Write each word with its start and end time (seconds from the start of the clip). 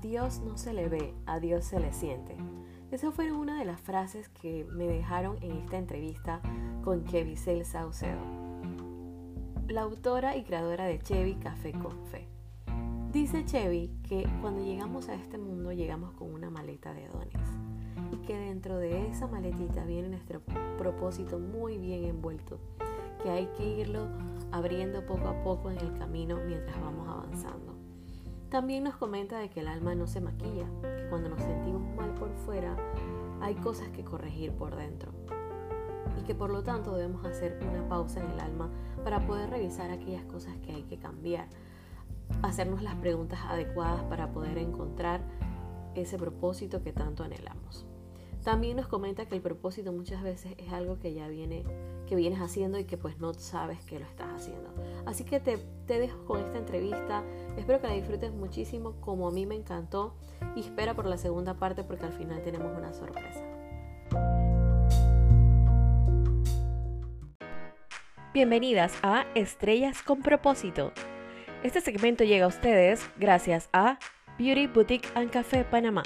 Dios 0.00 0.40
no 0.40 0.56
se 0.56 0.72
le 0.72 0.88
ve, 0.88 1.14
a 1.26 1.40
Dios 1.40 1.66
se 1.66 1.78
le 1.78 1.92
siente. 1.92 2.34
Esa 2.90 3.12
fue 3.12 3.32
una 3.32 3.58
de 3.58 3.66
las 3.66 3.80
frases 3.82 4.30
que 4.30 4.64
me 4.72 4.88
dejaron 4.88 5.36
en 5.42 5.52
esta 5.58 5.76
entrevista 5.76 6.40
con 6.82 7.04
Kevisel 7.04 7.66
Saucedo, 7.66 8.22
la 9.68 9.82
autora 9.82 10.36
y 10.36 10.44
creadora 10.44 10.86
de 10.86 10.98
Chevy 11.00 11.34
Café 11.34 11.72
con 11.72 12.06
Fe. 12.06 12.26
Dice 13.12 13.44
Chevy 13.44 13.90
que 14.08 14.26
cuando 14.40 14.64
llegamos 14.64 15.10
a 15.10 15.14
este 15.14 15.36
mundo 15.36 15.70
llegamos 15.72 16.12
con 16.14 16.32
una 16.32 16.48
maleta 16.48 16.94
de 16.94 17.06
dones 17.08 17.42
y 18.10 18.16
que 18.26 18.38
dentro 18.38 18.78
de 18.78 19.06
esa 19.08 19.26
maletita 19.26 19.84
viene 19.84 20.08
nuestro 20.08 20.40
propósito 20.78 21.38
muy 21.38 21.76
bien 21.76 22.04
envuelto, 22.04 22.58
que 23.22 23.28
hay 23.28 23.46
que 23.56 23.80
irlo 23.80 24.08
abriendo 24.50 25.04
poco 25.04 25.28
a 25.28 25.42
poco 25.42 25.70
en 25.70 25.78
el 25.78 25.92
camino 25.98 26.38
mientras 26.46 26.80
vamos 26.80 27.06
avanzando. 27.06 27.79
También 28.50 28.82
nos 28.82 28.96
comenta 28.96 29.38
de 29.38 29.48
que 29.48 29.60
el 29.60 29.68
alma 29.68 29.94
no 29.94 30.08
se 30.08 30.20
maquilla, 30.20 30.66
que 30.82 31.06
cuando 31.08 31.28
nos 31.28 31.40
sentimos 31.40 31.82
mal 31.94 32.12
por 32.14 32.34
fuera 32.34 32.76
hay 33.40 33.54
cosas 33.54 33.88
que 33.90 34.04
corregir 34.04 34.52
por 34.52 34.74
dentro 34.74 35.12
y 36.18 36.24
que 36.24 36.34
por 36.34 36.50
lo 36.50 36.64
tanto 36.64 36.96
debemos 36.96 37.24
hacer 37.24 37.58
una 37.70 37.88
pausa 37.88 38.22
en 38.22 38.28
el 38.32 38.40
alma 38.40 38.68
para 39.04 39.24
poder 39.24 39.50
revisar 39.50 39.90
aquellas 39.90 40.24
cosas 40.24 40.56
que 40.58 40.72
hay 40.72 40.82
que 40.82 40.98
cambiar, 40.98 41.46
hacernos 42.42 42.82
las 42.82 42.96
preguntas 42.96 43.38
adecuadas 43.46 44.02
para 44.04 44.32
poder 44.32 44.58
encontrar 44.58 45.20
ese 45.94 46.18
propósito 46.18 46.82
que 46.82 46.92
tanto 46.92 47.22
anhelamos. 47.22 47.86
También 48.42 48.76
nos 48.78 48.88
comenta 48.88 49.26
que 49.26 49.36
el 49.36 49.42
propósito 49.42 49.92
muchas 49.92 50.24
veces 50.24 50.54
es 50.58 50.72
algo 50.72 50.98
que 50.98 51.14
ya 51.14 51.28
viene, 51.28 51.64
que 52.10 52.16
vienes 52.16 52.40
haciendo 52.40 52.76
y 52.76 52.86
que 52.86 52.98
pues 52.98 53.20
no 53.20 53.32
sabes 53.34 53.84
que 53.84 54.00
lo 54.00 54.04
estás 54.04 54.26
haciendo. 54.34 54.74
Así 55.06 55.22
que 55.22 55.38
te, 55.38 55.58
te 55.86 56.00
dejo 56.00 56.24
con 56.24 56.40
esta 56.40 56.58
entrevista. 56.58 57.22
Espero 57.56 57.80
que 57.80 57.86
la 57.86 57.94
disfrutes 57.94 58.32
muchísimo 58.32 59.00
como 59.00 59.28
a 59.28 59.30
mí 59.30 59.46
me 59.46 59.54
encantó 59.54 60.16
y 60.56 60.60
espera 60.60 60.94
por 60.94 61.06
la 61.06 61.16
segunda 61.18 61.54
parte 61.54 61.84
porque 61.84 62.06
al 62.06 62.12
final 62.12 62.42
tenemos 62.42 62.76
una 62.76 62.92
sorpresa. 62.92 63.44
Bienvenidas 68.34 68.92
a 69.04 69.24
Estrellas 69.36 70.02
con 70.02 70.22
propósito. 70.22 70.90
Este 71.62 71.80
segmento 71.80 72.24
llega 72.24 72.46
a 72.46 72.48
ustedes 72.48 73.08
gracias 73.18 73.68
a 73.72 74.00
Beauty 74.36 74.66
Boutique 74.66 75.08
and 75.14 75.30
Café 75.30 75.62
Panamá. 75.62 76.02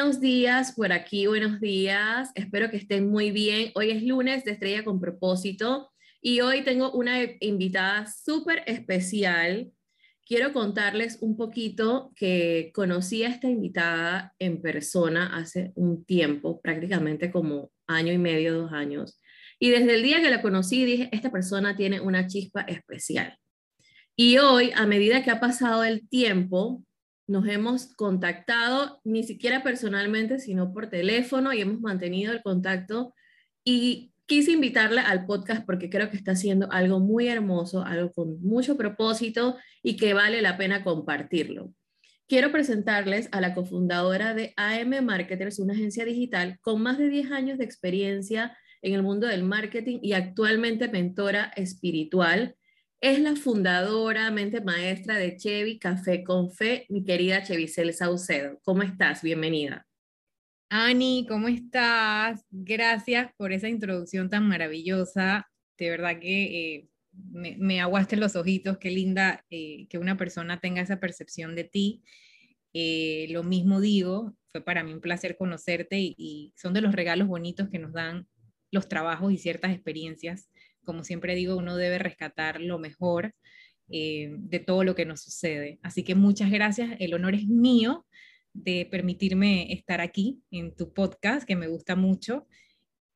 Buenos 0.00 0.18
días 0.18 0.72
por 0.72 0.94
aquí, 0.94 1.26
buenos 1.26 1.60
días. 1.60 2.30
Espero 2.34 2.70
que 2.70 2.78
estén 2.78 3.10
muy 3.10 3.30
bien. 3.32 3.70
Hoy 3.74 3.90
es 3.90 4.02
lunes 4.02 4.46
de 4.46 4.52
Estrella 4.52 4.82
con 4.82 4.98
propósito 4.98 5.92
y 6.22 6.40
hoy 6.40 6.64
tengo 6.64 6.90
una 6.92 7.18
invitada 7.40 8.06
súper 8.06 8.62
especial. 8.64 9.70
Quiero 10.24 10.54
contarles 10.54 11.18
un 11.20 11.36
poquito 11.36 12.12
que 12.16 12.72
conocí 12.74 13.24
a 13.24 13.28
esta 13.28 13.46
invitada 13.46 14.34
en 14.38 14.62
persona 14.62 15.36
hace 15.36 15.72
un 15.74 16.02
tiempo, 16.06 16.62
prácticamente 16.62 17.30
como 17.30 17.70
año 17.86 18.10
y 18.10 18.18
medio, 18.18 18.54
dos 18.54 18.72
años. 18.72 19.20
Y 19.58 19.68
desde 19.68 19.96
el 19.96 20.02
día 20.02 20.22
que 20.22 20.30
la 20.30 20.40
conocí 20.40 20.82
dije, 20.82 21.10
esta 21.12 21.30
persona 21.30 21.76
tiene 21.76 22.00
una 22.00 22.26
chispa 22.26 22.62
especial. 22.62 23.36
Y 24.16 24.38
hoy, 24.38 24.72
a 24.74 24.86
medida 24.86 25.22
que 25.22 25.30
ha 25.30 25.40
pasado 25.40 25.84
el 25.84 26.08
tiempo, 26.08 26.82
nos 27.30 27.46
hemos 27.46 27.94
contactado, 27.94 29.00
ni 29.04 29.22
siquiera 29.22 29.62
personalmente, 29.62 30.40
sino 30.40 30.72
por 30.72 30.88
teléfono 30.88 31.52
y 31.52 31.60
hemos 31.60 31.80
mantenido 31.80 32.32
el 32.32 32.42
contacto. 32.42 33.14
Y 33.64 34.12
quise 34.26 34.50
invitarla 34.50 35.02
al 35.02 35.26
podcast 35.26 35.64
porque 35.64 35.88
creo 35.88 36.10
que 36.10 36.16
está 36.16 36.32
haciendo 36.32 36.70
algo 36.72 36.98
muy 36.98 37.28
hermoso, 37.28 37.84
algo 37.84 38.12
con 38.12 38.42
mucho 38.42 38.76
propósito 38.76 39.56
y 39.80 39.96
que 39.96 40.12
vale 40.12 40.42
la 40.42 40.56
pena 40.56 40.82
compartirlo. 40.82 41.72
Quiero 42.26 42.50
presentarles 42.50 43.28
a 43.30 43.40
la 43.40 43.54
cofundadora 43.54 44.34
de 44.34 44.52
AM 44.56 45.04
Marketers, 45.04 45.60
una 45.60 45.74
agencia 45.74 46.04
digital 46.04 46.58
con 46.62 46.82
más 46.82 46.98
de 46.98 47.08
10 47.08 47.30
años 47.30 47.58
de 47.58 47.64
experiencia 47.64 48.56
en 48.82 48.94
el 48.94 49.04
mundo 49.04 49.28
del 49.28 49.44
marketing 49.44 50.00
y 50.02 50.14
actualmente 50.14 50.88
mentora 50.88 51.52
espiritual 51.54 52.56
es 53.00 53.18
la 53.18 53.34
fundadora, 53.34 54.30
mente 54.30 54.60
maestra 54.60 55.16
de 55.16 55.36
Chevy 55.36 55.78
Café 55.78 56.22
con 56.22 56.50
Fe, 56.50 56.84
mi 56.90 57.02
querida 57.02 57.42
Chevisel 57.42 57.94
Saucedo. 57.94 58.60
¿Cómo 58.62 58.82
estás? 58.82 59.22
Bienvenida. 59.22 59.86
Ani, 60.68 61.24
¿cómo 61.26 61.48
estás? 61.48 62.44
Gracias 62.50 63.32
por 63.38 63.52
esa 63.52 63.68
introducción 63.68 64.28
tan 64.28 64.46
maravillosa. 64.46 65.50
De 65.78 65.88
verdad 65.88 66.20
que 66.20 66.74
eh, 66.76 66.88
me, 67.32 67.80
aguaste 67.80 68.16
los 68.16 68.36
ojitos. 68.36 68.76
Qué 68.76 68.90
linda 68.90 69.46
eh, 69.48 69.86
que 69.88 69.96
una 69.96 70.18
persona 70.18 70.60
tenga 70.60 70.82
esa 70.82 71.00
percepción 71.00 71.56
de 71.56 71.64
ti. 71.64 72.02
Eh, 72.74 73.28
lo 73.30 73.42
mismo 73.44 73.80
digo, 73.80 74.36
fue 74.52 74.60
para 74.60 74.84
mí 74.84 74.92
un 74.92 75.00
placer 75.00 75.38
conocerte 75.38 75.96
y 75.98 76.52
son 76.54 76.74
de 76.74 76.82
los 76.82 76.94
regalos 76.94 77.28
bonitos 77.28 77.70
que 77.70 77.78
nos 77.78 77.94
dan 77.94 78.28
los 78.70 78.88
trabajos 78.88 79.32
y 79.32 79.38
ciertas 79.38 79.72
experiencias 79.72 80.50
como 80.84 81.04
siempre 81.04 81.34
digo, 81.34 81.56
uno 81.56 81.76
debe 81.76 81.98
rescatar 81.98 82.60
lo 82.60 82.78
mejor 82.78 83.34
eh, 83.88 84.30
de 84.38 84.60
todo 84.60 84.84
lo 84.84 84.94
que 84.94 85.04
nos 85.04 85.20
sucede. 85.22 85.78
Así 85.82 86.04
que 86.04 86.14
muchas 86.14 86.50
gracias, 86.50 86.96
el 87.00 87.14
honor 87.14 87.34
es 87.34 87.46
mío 87.46 88.06
de 88.52 88.86
permitirme 88.90 89.72
estar 89.72 90.00
aquí 90.00 90.42
en 90.50 90.74
tu 90.74 90.92
podcast, 90.92 91.46
que 91.46 91.56
me 91.56 91.68
gusta 91.68 91.96
mucho. 91.96 92.46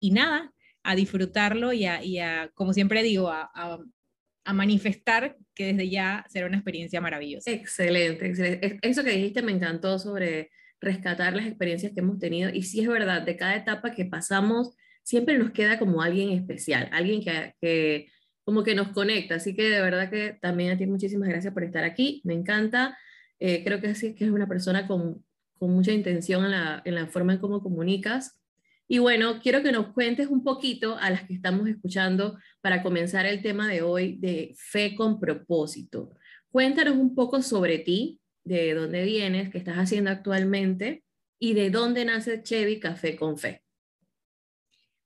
Y 0.00 0.10
nada, 0.10 0.52
a 0.82 0.94
disfrutarlo 0.94 1.72
y 1.72 1.86
a, 1.86 2.50
como 2.54 2.72
siempre 2.72 3.02
digo, 3.02 3.30
a, 3.30 3.50
a, 3.54 4.52
manifestar 4.52 5.36
que 5.54 5.72
desde 5.72 5.88
ya 5.88 6.26
será 6.28 6.46
una 6.46 6.58
experiencia 6.58 7.00
maravillosa. 7.00 7.50
Excelente, 7.50 8.26
excelente. 8.26 8.78
Eso 8.82 9.02
que 9.02 9.12
dijiste 9.12 9.42
me 9.42 9.52
encantó 9.52 9.98
sobre 9.98 10.50
rescatar 10.81 11.34
las 11.34 11.46
experiencias 11.46 11.92
que 11.92 12.00
hemos 12.00 12.19
tenido. 12.19 12.50
Y 12.50 12.62
sí 12.62 12.81
es 12.81 12.88
verdad, 12.88 13.22
de 13.22 13.36
cada 13.36 13.56
etapa 13.56 13.92
que 13.92 14.04
pasamos, 14.04 14.76
siempre 15.04 15.38
nos 15.38 15.53
queda 15.53 15.78
como 15.78 16.03
alguien 16.03 16.31
especial, 16.31 16.88
alguien 16.91 17.22
que, 17.22 18.09
como 18.42 18.65
que 18.65 18.75
nos 18.75 18.88
conecta. 18.88 19.37
Así 19.37 19.54
que 19.54 19.70
de 19.70 19.81
verdad 19.81 20.10
que 20.10 20.37
también 20.41 20.72
a 20.72 20.78
ti 20.78 20.87
muchísimas 20.87 21.28
gracias 21.28 21.54
por 21.54 21.62
estar 21.62 21.84
aquí, 21.84 22.20
me 22.25 22.34
encanta. 22.34 22.98
Eh, 23.38 23.62
creo 23.64 23.81
que 23.81 23.94
sí 23.94 24.14
que 24.14 24.25
es 24.25 24.31
una 24.31 24.48
persona 24.48 24.88
con, 24.88 25.25
mucha 25.60 25.93
intención 25.93 26.44
en 26.44 26.50
la, 26.50 26.82
en 26.84 26.94
la 26.94 27.06
forma 27.06 27.34
en 27.34 27.38
cómo 27.38 27.62
comunicas. 27.62 28.38
Y 28.87 28.98
bueno, 28.98 29.41
quiero 29.41 29.62
que 29.62 29.72
nos 29.72 29.94
cuentes 29.94 30.28
un 30.28 30.44
poquito 30.44 30.98
a 30.98 31.09
las 31.09 31.22
que 31.22 31.32
estamos 31.32 31.66
escuchando 31.69 32.38
para 32.60 32.82
comenzar 32.82 33.25
el 33.25 33.41
tema 33.41 33.66
de 33.66 33.81
hoy 33.81 34.19
de 34.19 34.54
fe 34.59 34.94
con 34.94 35.19
propósito. 35.19 36.10
Cuéntanos 36.50 36.97
un 36.97 37.14
poco 37.14 37.41
sobre 37.41 37.78
ti, 37.78 38.20
de 38.44 38.75
dónde 38.75 39.04
vienes, 39.04 39.48
qué 39.50 39.56
estás 39.56 39.76
haciendo 39.76 40.10
actualmente 40.10 41.03
y 41.38 41.54
de 41.54 41.70
dónde 41.70 42.04
nace 42.04 42.43
Chevy 42.43 42.78
Café 42.78 43.16
con 43.16 43.38
Fe. 43.38 43.63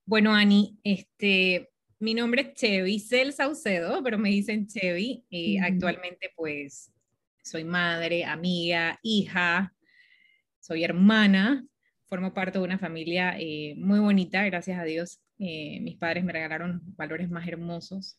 Bueno, 0.08 0.34
Ani, 0.34 0.78
este, 0.84 1.68
mi 1.98 2.14
nombre 2.14 2.40
es 2.40 2.54
Chevy 2.54 2.98
Cel 2.98 3.34
Saucedo, 3.34 4.02
pero 4.02 4.16
me 4.16 4.30
dicen 4.30 4.66
Chevy. 4.66 5.26
y 5.28 5.58
Actualmente, 5.58 6.30
pues, 6.34 6.90
soy 7.44 7.64
madre, 7.64 8.24
amiga, 8.24 8.98
hija, 9.02 9.74
soy 10.60 10.82
hermana, 10.82 11.62
formo 12.06 12.32
parte 12.32 12.58
de 12.58 12.64
una 12.64 12.78
familia 12.78 13.36
eh, 13.38 13.74
muy 13.76 13.98
bonita, 13.98 14.42
gracias 14.46 14.80
a 14.80 14.84
Dios. 14.84 15.20
Eh, 15.40 15.78
mis 15.82 15.98
padres 15.98 16.24
me 16.24 16.32
regalaron 16.32 16.80
valores 16.96 17.28
más 17.28 17.46
hermosos 17.46 18.18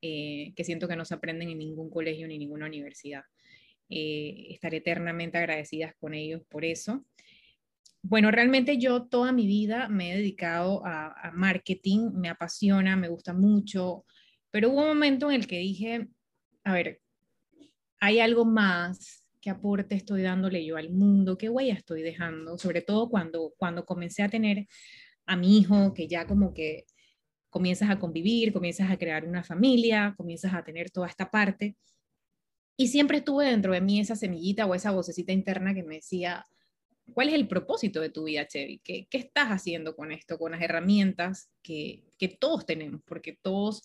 eh, 0.00 0.52
que 0.56 0.64
siento 0.64 0.88
que 0.88 0.96
no 0.96 1.04
se 1.04 1.14
aprenden 1.14 1.50
en 1.50 1.58
ningún 1.58 1.88
colegio 1.88 2.26
ni 2.26 2.36
ninguna 2.36 2.66
universidad. 2.66 3.22
estaré 3.88 4.78
eternamente 4.78 5.38
agradecidas 5.38 5.94
con 6.00 6.14
ellos 6.14 6.42
por 6.48 6.64
eso. 6.64 7.06
Bueno, 8.02 8.32
realmente 8.32 8.78
yo 8.78 9.04
toda 9.04 9.30
mi 9.32 9.46
vida 9.46 9.88
me 9.88 10.12
he 10.12 10.16
dedicado 10.16 10.82
a, 10.84 11.30
marketing, 11.34 12.10
me 12.14 12.28
apasiona, 12.28 12.96
me 12.96 13.08
gusta 13.08 13.32
mucho, 13.32 14.04
pero 14.50 14.70
hubo 14.70 14.82
un 14.82 14.88
momento 14.88 15.30
en 15.30 15.36
el 15.36 15.46
que 15.46 15.58
dije, 15.58 16.08
a 16.64 16.72
ver, 16.72 17.00
hay 18.00 18.18
algo 18.18 18.44
más, 18.44 19.24
qué 19.40 19.50
aporte 19.50 19.94
estoy 19.94 20.22
dándole 20.22 20.64
yo 20.64 20.76
al 20.76 20.90
mundo, 20.90 21.38
qué 21.38 21.48
huella 21.48 21.74
estoy 21.74 22.02
dejando, 22.02 22.58
sobre 22.58 22.82
todo 22.82 23.08
cuando, 23.08 23.52
cuando 23.56 23.84
comencé 23.84 24.24
a 24.24 24.28
tener 24.28 24.66
a 25.26 25.36
mi 25.36 25.58
hijo, 25.58 25.94
que 25.94 26.08
ya 26.08 26.26
como 26.26 26.52
que 26.52 26.84
comienzas 27.50 27.88
a 27.90 28.00
convivir, 28.00 28.52
comienzas 28.52 28.90
a 28.90 28.98
crear 28.98 29.24
una 29.26 29.44
familia, 29.44 30.14
comienzas 30.16 30.54
a 30.54 30.64
tener 30.64 30.90
toda 30.90 31.06
esta 31.06 31.30
parte. 31.30 31.76
Y 32.76 32.88
siempre 32.88 33.18
estuve 33.18 33.46
dentro 33.46 33.72
de 33.72 33.80
mí 33.80 34.00
esa 34.00 34.16
semillita 34.16 34.66
o 34.66 34.74
esa 34.74 34.90
vocecita 34.90 35.32
interna 35.32 35.74
que 35.74 35.84
me 35.84 35.96
decía, 35.96 36.44
¿Cuál 37.14 37.28
es 37.28 37.34
el 37.34 37.48
propósito 37.48 38.00
de 38.00 38.10
tu 38.10 38.24
vida, 38.24 38.46
Chevy? 38.46 38.80
¿Qué, 38.82 39.06
¿Qué, 39.10 39.18
estás 39.18 39.48
haciendo 39.48 39.94
con 39.96 40.12
esto, 40.12 40.38
con 40.38 40.52
las 40.52 40.62
herramientas 40.62 41.50
que, 41.62 42.04
que, 42.18 42.28
todos 42.28 42.66
tenemos? 42.66 43.00
Porque 43.04 43.38
todos 43.40 43.82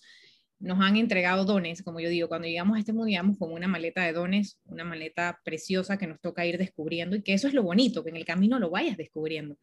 nos 0.60 0.80
han 0.80 0.96
entregado 0.96 1.44
dones, 1.44 1.82
como 1.82 2.00
yo 2.00 2.08
digo, 2.08 2.28
cuando 2.28 2.48
llegamos 2.48 2.76
a 2.76 2.80
este 2.80 2.92
mundo, 2.92 3.08
llegamos 3.08 3.38
como 3.38 3.54
una 3.54 3.68
maleta 3.68 4.04
de 4.04 4.12
dones, 4.12 4.60
una 4.64 4.84
maleta 4.84 5.40
preciosa 5.44 5.98
que 5.98 6.06
nos 6.06 6.20
toca 6.20 6.46
ir 6.46 6.58
descubriendo 6.58 7.16
y 7.16 7.22
que 7.22 7.34
eso 7.34 7.46
es 7.46 7.54
lo 7.54 7.62
bonito, 7.62 8.02
que 8.02 8.10
en 8.10 8.16
el 8.16 8.24
camino 8.24 8.58
lo 8.58 8.70
vayas 8.70 8.96
descubriendo. 8.96 9.56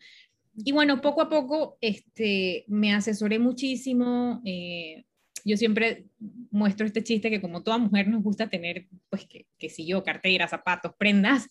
y 0.57 0.71
bueno, 0.71 1.01
poco 1.01 1.21
a 1.21 1.29
poco 1.29 1.77
este, 1.81 2.63
me 2.67 2.94
asesoré 2.94 3.39
muchísimo. 3.39 4.41
Eh, 4.45 5.03
yo 5.44 5.57
siempre 5.57 6.06
muestro 6.50 6.88
este 6.88 7.03
chiste 7.03 7.29
que 7.29 7.41
como 7.41 7.62
toda 7.62 7.77
mujer 7.77 8.07
nos 8.07 8.23
gusta 8.23 8.50
tener, 8.50 8.88
pues 9.09 9.25
que, 9.27 9.47
que 9.59 9.69
si 9.69 9.85
yo, 9.85 10.03
cartera, 10.03 10.47
zapatos, 10.47 10.94
prendas, 10.97 11.47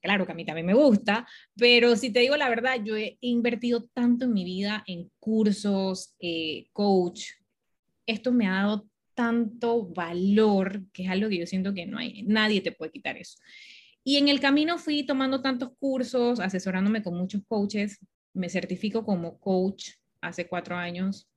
claro 0.00 0.26
que 0.26 0.32
a 0.32 0.34
mí 0.34 0.44
también 0.44 0.66
me 0.66 0.74
gusta, 0.74 1.26
pero 1.56 1.96
si 1.96 2.10
te 2.10 2.20
digo 2.20 2.36
la 2.36 2.48
verdad, 2.48 2.76
yo 2.84 2.96
he 2.96 3.18
invertido 3.20 3.84
tanto 3.92 4.26
en 4.26 4.32
mi 4.32 4.44
vida 4.44 4.84
en 4.86 5.10
cursos, 5.18 6.14
eh, 6.20 6.68
coach, 6.72 7.24
esto 8.06 8.32
me 8.32 8.46
ha 8.46 8.52
dado 8.52 8.88
tanto 9.14 9.86
valor, 9.88 10.82
que 10.92 11.04
es 11.04 11.10
algo 11.10 11.28
que 11.28 11.38
yo 11.38 11.46
siento 11.46 11.74
que 11.74 11.86
no 11.86 11.98
hay, 11.98 12.22
nadie 12.22 12.60
te 12.60 12.72
puede 12.72 12.92
quitar 12.92 13.16
eso. 13.16 13.38
Y 14.04 14.16
en 14.16 14.28
el 14.28 14.40
camino 14.40 14.78
fui 14.78 15.04
tomando 15.04 15.42
tantos 15.42 15.72
cursos, 15.78 16.40
asesorándome 16.40 17.02
con 17.02 17.14
muchos 17.14 17.42
coaches, 17.46 17.98
me 18.32 18.48
certifico 18.48 19.04
como 19.04 19.38
coach 19.38 19.90
hace 20.20 20.48
cuatro 20.48 20.76
años. 20.76 21.28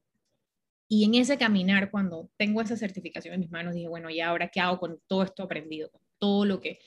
Y 0.88 1.06
en 1.06 1.16
ese 1.16 1.38
caminar, 1.38 1.90
cuando 1.90 2.30
tengo 2.38 2.62
esa 2.62 2.78
certificación 2.78 3.34
en 3.34 3.40
mis 3.42 3.52
manos, 3.52 3.74
dije, 3.74 3.88
bueno, 3.88 4.10
¿y 4.10 4.22
ahora 4.22 4.50
qué 4.50 4.60
hago 4.60 4.80
con 4.80 5.00
todo 5.08 5.24
esto 5.24 5.44
aprendido? 5.44 5.90
Con 5.90 6.02
todo 6.20 6.46
lo 6.46 6.62
que, 6.62 6.80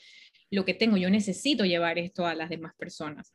lo 0.51 0.65
que 0.65 0.73
tengo. 0.73 0.97
Yo 0.97 1.09
necesito 1.09 1.65
llevar 1.65 1.97
esto 1.97 2.25
a 2.25 2.35
las 2.35 2.49
demás 2.49 2.73
personas. 2.77 3.33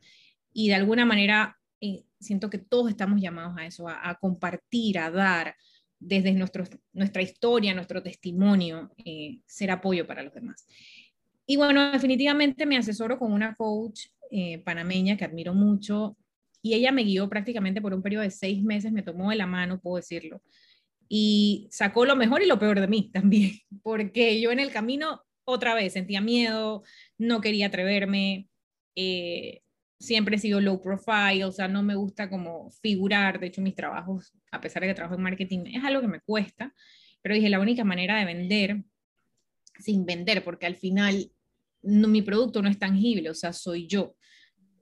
Y 0.53 0.69
de 0.69 0.75
alguna 0.75 1.05
manera 1.05 1.57
eh, 1.81 2.03
siento 2.19 2.49
que 2.49 2.59
todos 2.59 2.89
estamos 2.89 3.21
llamados 3.21 3.57
a 3.57 3.65
eso, 3.65 3.87
a, 3.87 4.15
compartir, 4.19 4.99
a 4.99 5.09
dar 5.09 5.55
desde 5.99 6.31
nuestro, 6.33 6.63
nuestra 6.93 7.21
historia, 7.21 7.73
nuestro 7.73 8.01
testimonio, 8.03 8.91
eh, 9.03 9.39
ser 9.45 9.71
apoyo 9.71 10.05
para 10.05 10.23
los 10.23 10.33
demás. 10.33 10.65
Y 11.45 11.57
bueno, 11.57 11.91
definitivamente 11.91 12.65
me 12.65 12.77
asesoro 12.77 13.17
con 13.17 13.31
una 13.31 13.55
coach 13.55 14.07
eh, 14.29 14.59
panameña 14.63 15.17
que 15.17 15.25
admiro 15.25 15.53
mucho 15.53 16.17
y 16.61 16.75
ella 16.75 16.91
me 16.91 17.03
guió 17.03 17.27
prácticamente 17.27 17.81
por 17.81 17.93
un 17.93 18.01
periodo 18.01 18.23
de 18.23 18.31
seis 18.31 18.63
meses, 18.63 18.91
me 18.91 19.03
tomó 19.03 19.31
de 19.31 19.35
la 19.35 19.47
mano, 19.47 19.79
puedo 19.79 19.97
decirlo, 19.97 20.41
y 21.09 21.67
sacó 21.71 22.05
lo 22.05 22.15
mejor 22.15 22.41
y 22.41 22.47
lo 22.47 22.59
peor 22.59 22.79
de 22.79 22.87
mí 22.87 23.09
también, 23.13 23.51
porque 23.83 24.39
yo 24.39 24.51
en 24.51 24.59
el 24.59 24.71
camino 24.71 25.21
otra 25.51 25.75
vez 25.75 25.93
sentía 25.93 26.21
miedo, 26.21 26.83
no 27.17 27.41
quería 27.41 27.67
atreverme, 27.67 28.47
eh, 28.95 29.61
siempre 29.99 30.35
he 30.35 30.39
sido 30.39 30.61
low 30.61 30.81
profile, 30.81 31.45
o 31.45 31.51
sea, 31.51 31.67
no 31.67 31.83
me 31.83 31.95
gusta 31.95 32.29
como 32.29 32.71
figurar, 32.81 33.39
de 33.39 33.47
hecho 33.47 33.61
mis 33.61 33.75
trabajos, 33.75 34.33
a 34.51 34.61
pesar 34.61 34.81
de 34.81 34.89
que 34.89 34.95
trabajo 34.95 35.15
en 35.15 35.23
marketing, 35.23 35.65
es 35.73 35.83
algo 35.83 36.01
que 36.01 36.07
me 36.07 36.21
cuesta, 36.21 36.73
pero 37.21 37.35
dije, 37.35 37.49
la 37.49 37.59
única 37.59 37.83
manera 37.83 38.17
de 38.19 38.25
vender, 38.25 38.83
sin 39.79 40.05
vender, 40.05 40.43
porque 40.43 40.65
al 40.65 40.75
final 40.75 41.31
no, 41.81 42.07
mi 42.07 42.21
producto 42.21 42.61
no 42.61 42.69
es 42.69 42.79
tangible, 42.79 43.29
o 43.29 43.35
sea, 43.35 43.53
soy 43.53 43.87
yo 43.87 44.15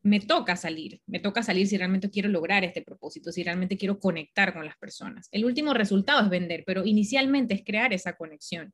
me 0.01 0.19
toca 0.19 0.55
salir, 0.55 1.01
me 1.07 1.19
toca 1.19 1.43
salir 1.43 1.67
si 1.67 1.77
realmente 1.77 2.09
quiero 2.09 2.29
lograr 2.29 2.63
este 2.63 2.81
propósito, 2.81 3.31
si 3.31 3.43
realmente 3.43 3.77
quiero 3.77 3.99
conectar 3.99 4.53
con 4.53 4.65
las 4.65 4.77
personas. 4.77 5.27
El 5.31 5.45
último 5.45 5.73
resultado 5.73 6.23
es 6.23 6.29
vender, 6.29 6.63
pero 6.65 6.85
inicialmente 6.85 7.53
es 7.53 7.63
crear 7.65 7.93
esa 7.93 8.15
conexión. 8.15 8.73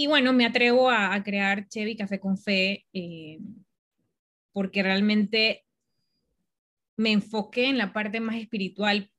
Y 0.00 0.06
bueno, 0.06 0.32
me 0.32 0.46
atrevo 0.46 0.88
a, 0.88 1.22
crear 1.22 1.68
Chevy 1.68 1.94
Café 1.94 2.18
con 2.18 2.38
Fe 2.38 2.86
eh, 2.94 3.38
porque 4.50 4.82
realmente 4.82 5.66
me 6.96 7.12
enfoqué 7.12 7.66
en 7.66 7.76
la 7.76 7.92
parte 7.92 8.18
más 8.18 8.36
espiritual, 8.36 9.10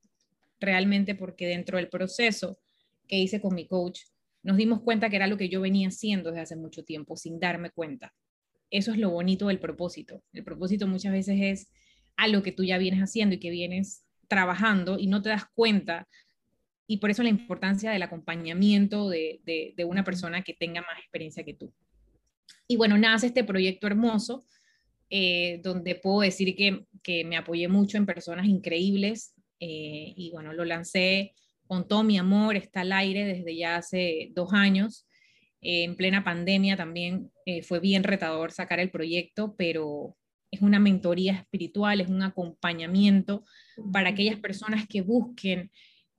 realmente 0.58 1.14
porque 1.14 1.46
dentro 1.46 1.78
del 1.78 1.88
proceso 1.88 2.58
que 3.06 3.16
hice 3.16 3.40
con 3.40 3.54
mi 3.54 3.68
coach, 3.68 4.00
nos 4.42 4.56
dimos 4.56 4.80
cuenta 4.80 5.08
que 5.08 5.14
era 5.14 5.28
lo 5.28 5.36
que 5.36 5.48
yo 5.48 5.60
venía 5.60 5.86
haciendo 5.86 6.30
desde 6.30 6.42
hace 6.42 6.56
mucho 6.56 6.82
tiempo, 6.82 7.16
sin 7.16 7.38
darme 7.38 7.70
cuenta 7.70 8.12
eso 8.72 8.90
es 8.90 8.98
lo 8.98 9.10
bonito 9.10 9.46
del 9.46 9.60
propósito. 9.60 10.24
El 10.32 10.42
propósito 10.42 10.88
muchas 10.88 11.12
veces 11.12 11.38
es 11.40 11.70
algo 12.16 12.42
que 12.42 12.52
tú 12.52 12.64
ya 12.64 12.78
vienes 12.78 13.00
haciendo 13.00 13.36
y 13.36 13.38
que 13.38 13.50
vienes 13.50 14.04
trabajando 14.26 14.98
y 14.98 15.06
no 15.06 15.22
te 15.22 15.28
das 15.28 15.44
cuenta. 15.54 16.08
Y 16.92 16.98
por 16.98 17.10
eso 17.10 17.22
la 17.22 17.28
importancia 17.28 17.90
del 17.90 18.02
acompañamiento 18.02 19.08
de, 19.08 19.74
una 19.86 20.04
persona 20.04 20.42
que 20.42 20.54
tenga 20.54 20.82
más 20.82 20.98
experiencia 20.98 21.44
que 21.44 21.54
tú. 21.54 21.72
Y 22.68 22.76
bueno, 22.76 22.98
nace 22.98 23.28
este 23.28 23.44
proyecto 23.44 23.86
hermoso, 23.86 24.44
eh, 25.08 25.60
donde 25.62 25.94
puedo 25.94 26.20
decir 26.20 26.54
que, 26.54 27.24
me 27.24 27.36
apoyé 27.36 27.68
mucho 27.68 27.96
en 27.96 28.06
personas 28.06 28.46
increíbles. 28.46 29.34
Eh, 29.60 30.12
y 30.16 30.30
bueno, 30.32 30.52
lo 30.52 30.64
lancé 30.64 31.34
con 31.66 31.88
todo 31.88 32.02
mi 32.02 32.18
amor, 32.18 32.56
está 32.56 32.82
al 32.82 32.92
aire 32.92 33.24
desde 33.24 33.56
ya 33.56 33.76
hace 33.76 34.30
dos 34.34 34.52
años 34.52 35.06
en 35.62 35.94
plena 35.94 36.24
pandemia 36.24 36.76
también 36.76 37.30
eh, 37.46 37.62
fue 37.62 37.78
bien 37.78 38.02
retador 38.02 38.50
sacar 38.50 38.80
el 38.80 38.90
proyecto, 38.90 39.54
pero 39.56 40.16
es 40.50 40.60
una 40.60 40.80
mentoría 40.80 41.34
espiritual, 41.34 42.00
es 42.00 42.08
un 42.08 42.22
acompañamiento 42.22 43.44
para 43.92 44.10
aquellas 44.10 44.38
personas 44.40 44.86
que 44.88 45.00
busquen 45.00 45.70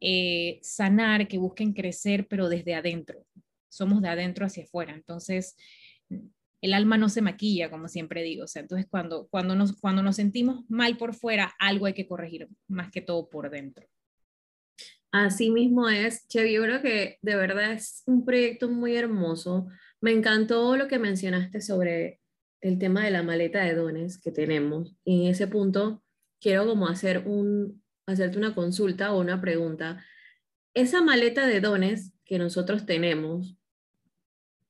eh, 0.05 0.59
sanar, 0.61 1.29
que 1.29 1.37
busquen 1.37 1.71
crecer, 1.71 2.27
pero 2.27 2.49
desde 2.49 2.75
adentro. 2.75 3.25
Somos 3.69 4.01
de 4.01 4.09
adentro 4.09 4.45
hacia 4.45 4.65
afuera. 4.65 4.93
Entonces, 4.93 5.55
el 6.61 6.73
alma 6.73 6.97
no 6.97 7.07
se 7.07 7.21
maquilla, 7.21 7.71
como 7.71 7.87
siempre 7.87 8.21
digo. 8.21 8.43
O 8.43 8.47
sea, 8.47 8.61
entonces 8.61 8.85
cuando, 8.89 9.27
cuando, 9.29 9.55
nos, 9.55 9.79
cuando 9.79 10.03
nos 10.03 10.17
sentimos 10.17 10.65
mal 10.69 10.97
por 10.97 11.13
fuera, 11.13 11.53
algo 11.57 11.85
hay 11.85 11.93
que 11.93 12.05
corregir, 12.05 12.49
más 12.67 12.91
que 12.91 13.01
todo 13.01 13.29
por 13.29 13.49
dentro. 13.49 13.87
Así 15.13 15.51
mismo 15.51 15.87
es, 15.87 16.27
Chevy, 16.27 16.53
yo 16.53 16.63
creo 16.63 16.81
que 16.81 17.19
de 17.21 17.35
verdad 17.35 17.71
es 17.73 18.03
un 18.05 18.25
proyecto 18.25 18.69
muy 18.69 18.95
hermoso. 18.97 19.67
Me 20.01 20.11
encantó 20.11 20.75
lo 20.75 20.87
que 20.89 20.99
mencionaste 20.99 21.61
sobre 21.61 22.19
el 22.59 22.77
tema 22.77 23.05
de 23.05 23.11
la 23.11 23.23
maleta 23.23 23.63
de 23.63 23.75
dones 23.75 24.19
que 24.19 24.31
tenemos. 24.31 24.97
Y 25.05 25.25
en 25.25 25.31
ese 25.31 25.47
punto 25.47 26.03
quiero 26.41 26.65
como 26.65 26.87
hacer 26.87 27.27
un, 27.27 27.82
hacerte 28.05 28.37
una 28.37 28.55
consulta 28.55 29.13
o 29.13 29.21
una 29.21 29.41
pregunta. 29.41 30.03
Esa 30.73 31.01
maleta 31.01 31.47
de 31.47 31.61
dones 31.61 32.13
que 32.25 32.37
nosotros 32.37 32.85
tenemos, 32.85 33.55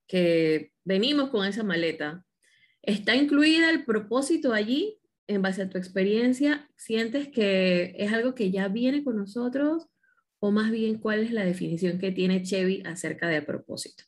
que 0.06 0.72
venimos 0.84 1.30
con 1.30 1.46
esa 1.46 1.62
maleta, 1.62 2.24
¿está 2.82 3.16
incluida 3.16 3.70
el 3.70 3.84
propósito 3.84 4.52
allí? 4.52 4.98
En 5.26 5.40
base 5.40 5.62
a 5.62 5.70
tu 5.70 5.78
experiencia, 5.78 6.68
¿sientes 6.76 7.28
que 7.28 7.94
es 7.98 8.12
algo 8.12 8.34
que 8.34 8.50
ya 8.50 8.68
viene 8.68 9.02
con 9.02 9.16
nosotros? 9.16 9.88
o 10.44 10.50
más 10.50 10.70
bien 10.70 10.98
cuál 10.98 11.20
es 11.20 11.32
la 11.32 11.42
definición 11.42 11.98
que 11.98 12.12
tiene 12.12 12.42
Chevy 12.42 12.82
acerca 12.84 13.28
del 13.28 13.46
propósito? 13.46 14.04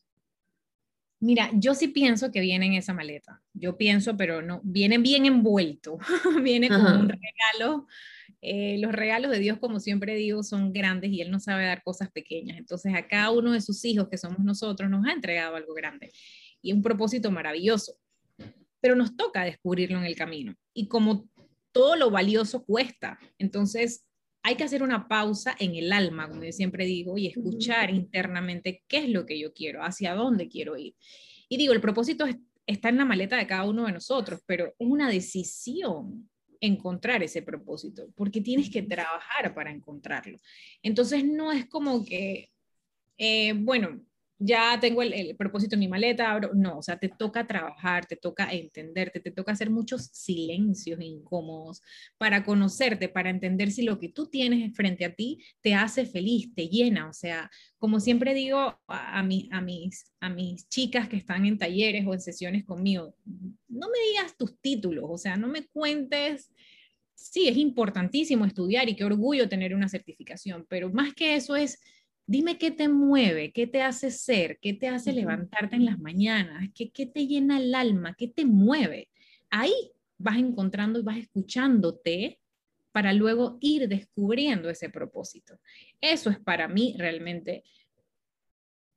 Mira, 1.18 1.50
yo 1.54 1.74
sí 1.74 1.88
pienso 1.88 2.30
que 2.30 2.42
viene 2.42 2.66
en 2.66 2.74
esa 2.74 2.92
maleta. 2.92 3.40
Yo 3.54 3.78
pienso, 3.78 4.18
pero 4.18 4.42
no, 4.42 4.60
viene 4.62 4.98
bien 4.98 5.24
envuelto, 5.24 5.96
viene 6.42 6.68
como 6.68 6.90
un 6.90 7.08
regalo. 7.08 7.86
Eh, 8.48 8.78
los 8.78 8.92
regalos 8.92 9.32
de 9.32 9.40
Dios, 9.40 9.58
como 9.58 9.80
siempre 9.80 10.14
digo, 10.14 10.44
son 10.44 10.72
grandes 10.72 11.10
y 11.10 11.20
Él 11.20 11.32
no 11.32 11.40
sabe 11.40 11.66
dar 11.66 11.82
cosas 11.82 12.12
pequeñas. 12.12 12.56
Entonces, 12.56 12.94
a 12.94 13.08
cada 13.08 13.32
uno 13.32 13.50
de 13.50 13.60
sus 13.60 13.84
hijos, 13.84 14.08
que 14.08 14.18
somos 14.18 14.38
nosotros, 14.38 14.88
nos 14.88 15.04
ha 15.04 15.12
entregado 15.12 15.56
algo 15.56 15.74
grande 15.74 16.12
y 16.62 16.72
un 16.72 16.80
propósito 16.80 17.32
maravilloso. 17.32 17.96
Pero 18.80 18.94
nos 18.94 19.16
toca 19.16 19.42
descubrirlo 19.42 19.98
en 19.98 20.04
el 20.04 20.14
camino. 20.14 20.54
Y 20.72 20.86
como 20.86 21.28
todo 21.72 21.96
lo 21.96 22.08
valioso 22.08 22.64
cuesta, 22.64 23.18
entonces 23.36 24.06
hay 24.44 24.54
que 24.54 24.62
hacer 24.62 24.84
una 24.84 25.08
pausa 25.08 25.56
en 25.58 25.74
el 25.74 25.92
alma, 25.92 26.28
como 26.28 26.44
yo 26.44 26.52
siempre 26.52 26.86
digo, 26.86 27.18
y 27.18 27.26
escuchar 27.26 27.90
internamente 27.90 28.84
qué 28.86 28.98
es 28.98 29.08
lo 29.08 29.26
que 29.26 29.40
yo 29.40 29.52
quiero, 29.52 29.82
hacia 29.82 30.14
dónde 30.14 30.48
quiero 30.48 30.76
ir. 30.76 30.94
Y 31.48 31.56
digo, 31.56 31.72
el 31.72 31.80
propósito 31.80 32.24
está 32.64 32.90
en 32.90 32.98
la 32.98 33.04
maleta 33.04 33.36
de 33.36 33.48
cada 33.48 33.64
uno 33.64 33.86
de 33.86 33.92
nosotros, 33.92 34.40
pero 34.46 34.66
es 34.66 34.86
una 34.86 35.10
decisión 35.10 36.30
encontrar 36.60 37.22
ese 37.22 37.42
propósito, 37.42 38.08
porque 38.14 38.40
tienes 38.40 38.70
que 38.70 38.82
trabajar 38.82 39.54
para 39.54 39.70
encontrarlo. 39.70 40.38
Entonces 40.82 41.24
no 41.24 41.52
es 41.52 41.66
como 41.66 42.04
que, 42.04 42.50
eh, 43.18 43.52
bueno, 43.54 44.00
ya 44.38 44.78
tengo 44.80 45.02
el, 45.02 45.34
propósito 45.36 45.76
en 45.76 45.80
mi 45.80 45.88
maleta, 45.88 46.38
no, 46.54 46.78
o 46.78 46.82
sea, 46.82 46.98
te 46.98 47.08
toca 47.08 47.46
trabajar, 47.46 48.06
te 48.06 48.16
toca 48.16 48.52
entenderte, 48.52 49.20
te 49.20 49.30
toca 49.30 49.52
hacer 49.52 49.70
muchos 49.70 50.10
silencios 50.12 51.00
incómodos 51.00 51.80
para 52.18 52.44
conocerte, 52.44 53.08
para 53.08 53.30
entender 53.30 53.70
si 53.70 53.82
lo 53.82 53.98
que 53.98 54.10
tú 54.10 54.26
tienes 54.26 54.74
frente 54.74 55.06
a 55.06 55.14
ti 55.14 55.42
te 55.62 55.74
hace 55.74 56.04
feliz, 56.04 56.54
te 56.54 56.68
llena, 56.68 57.08
o 57.08 57.12
sea, 57.14 57.50
como 57.78 57.98
siempre 57.98 58.34
digo 58.34 58.58
a, 58.58 59.18
a, 59.18 59.22
mis, 59.22 59.48
a 60.20 60.28
mis 60.28 60.68
chicas 60.68 61.08
que 61.08 61.16
están 61.16 61.46
en 61.46 61.56
talleres 61.56 62.06
o 62.06 62.12
en 62.12 62.20
sesiones 62.20 62.64
conmigo, 62.64 63.14
no 63.68 63.88
me 63.88 64.10
digas 64.10 64.36
tus 64.36 64.60
títulos, 64.60 65.04
o 65.08 65.18
sea, 65.18 65.36
no 65.36 65.48
me 65.48 65.66
cuentes. 65.68 66.52
Sí, 67.14 67.48
es 67.48 67.56
importantísimo 67.56 68.44
estudiar 68.44 68.90
y 68.90 68.94
qué 68.94 69.04
orgullo 69.04 69.48
tener 69.48 69.74
una 69.74 69.88
certificación, 69.88 70.66
pero 70.68 70.90
más 70.90 71.14
que 71.14 71.34
eso 71.34 71.56
es 71.56 71.80
Dime 72.26 72.58
qué 72.58 72.70
te 72.70 72.88
mueve, 72.88 73.52
qué 73.52 73.66
te 73.66 73.82
hace 73.82 74.10
ser, 74.10 74.58
qué 74.60 74.74
te 74.74 74.88
hace 74.88 75.12
levantarte 75.12 75.76
en 75.76 75.84
las 75.84 75.98
mañanas, 75.98 76.68
qué, 76.74 76.90
qué 76.90 77.06
te 77.06 77.26
llena 77.26 77.58
el 77.58 77.74
alma, 77.74 78.14
qué 78.14 78.28
te 78.28 78.44
mueve. 78.44 79.08
Ahí 79.48 79.74
vas 80.18 80.38
encontrando 80.38 80.98
y 80.98 81.02
vas 81.02 81.18
escuchándote 81.18 82.40
para 82.90 83.12
luego 83.12 83.58
ir 83.60 83.88
descubriendo 83.88 84.70
ese 84.70 84.88
propósito. 84.88 85.60
Eso 86.00 86.30
es 86.30 86.40
para 86.40 86.66
mí 86.66 86.94
realmente 86.98 87.62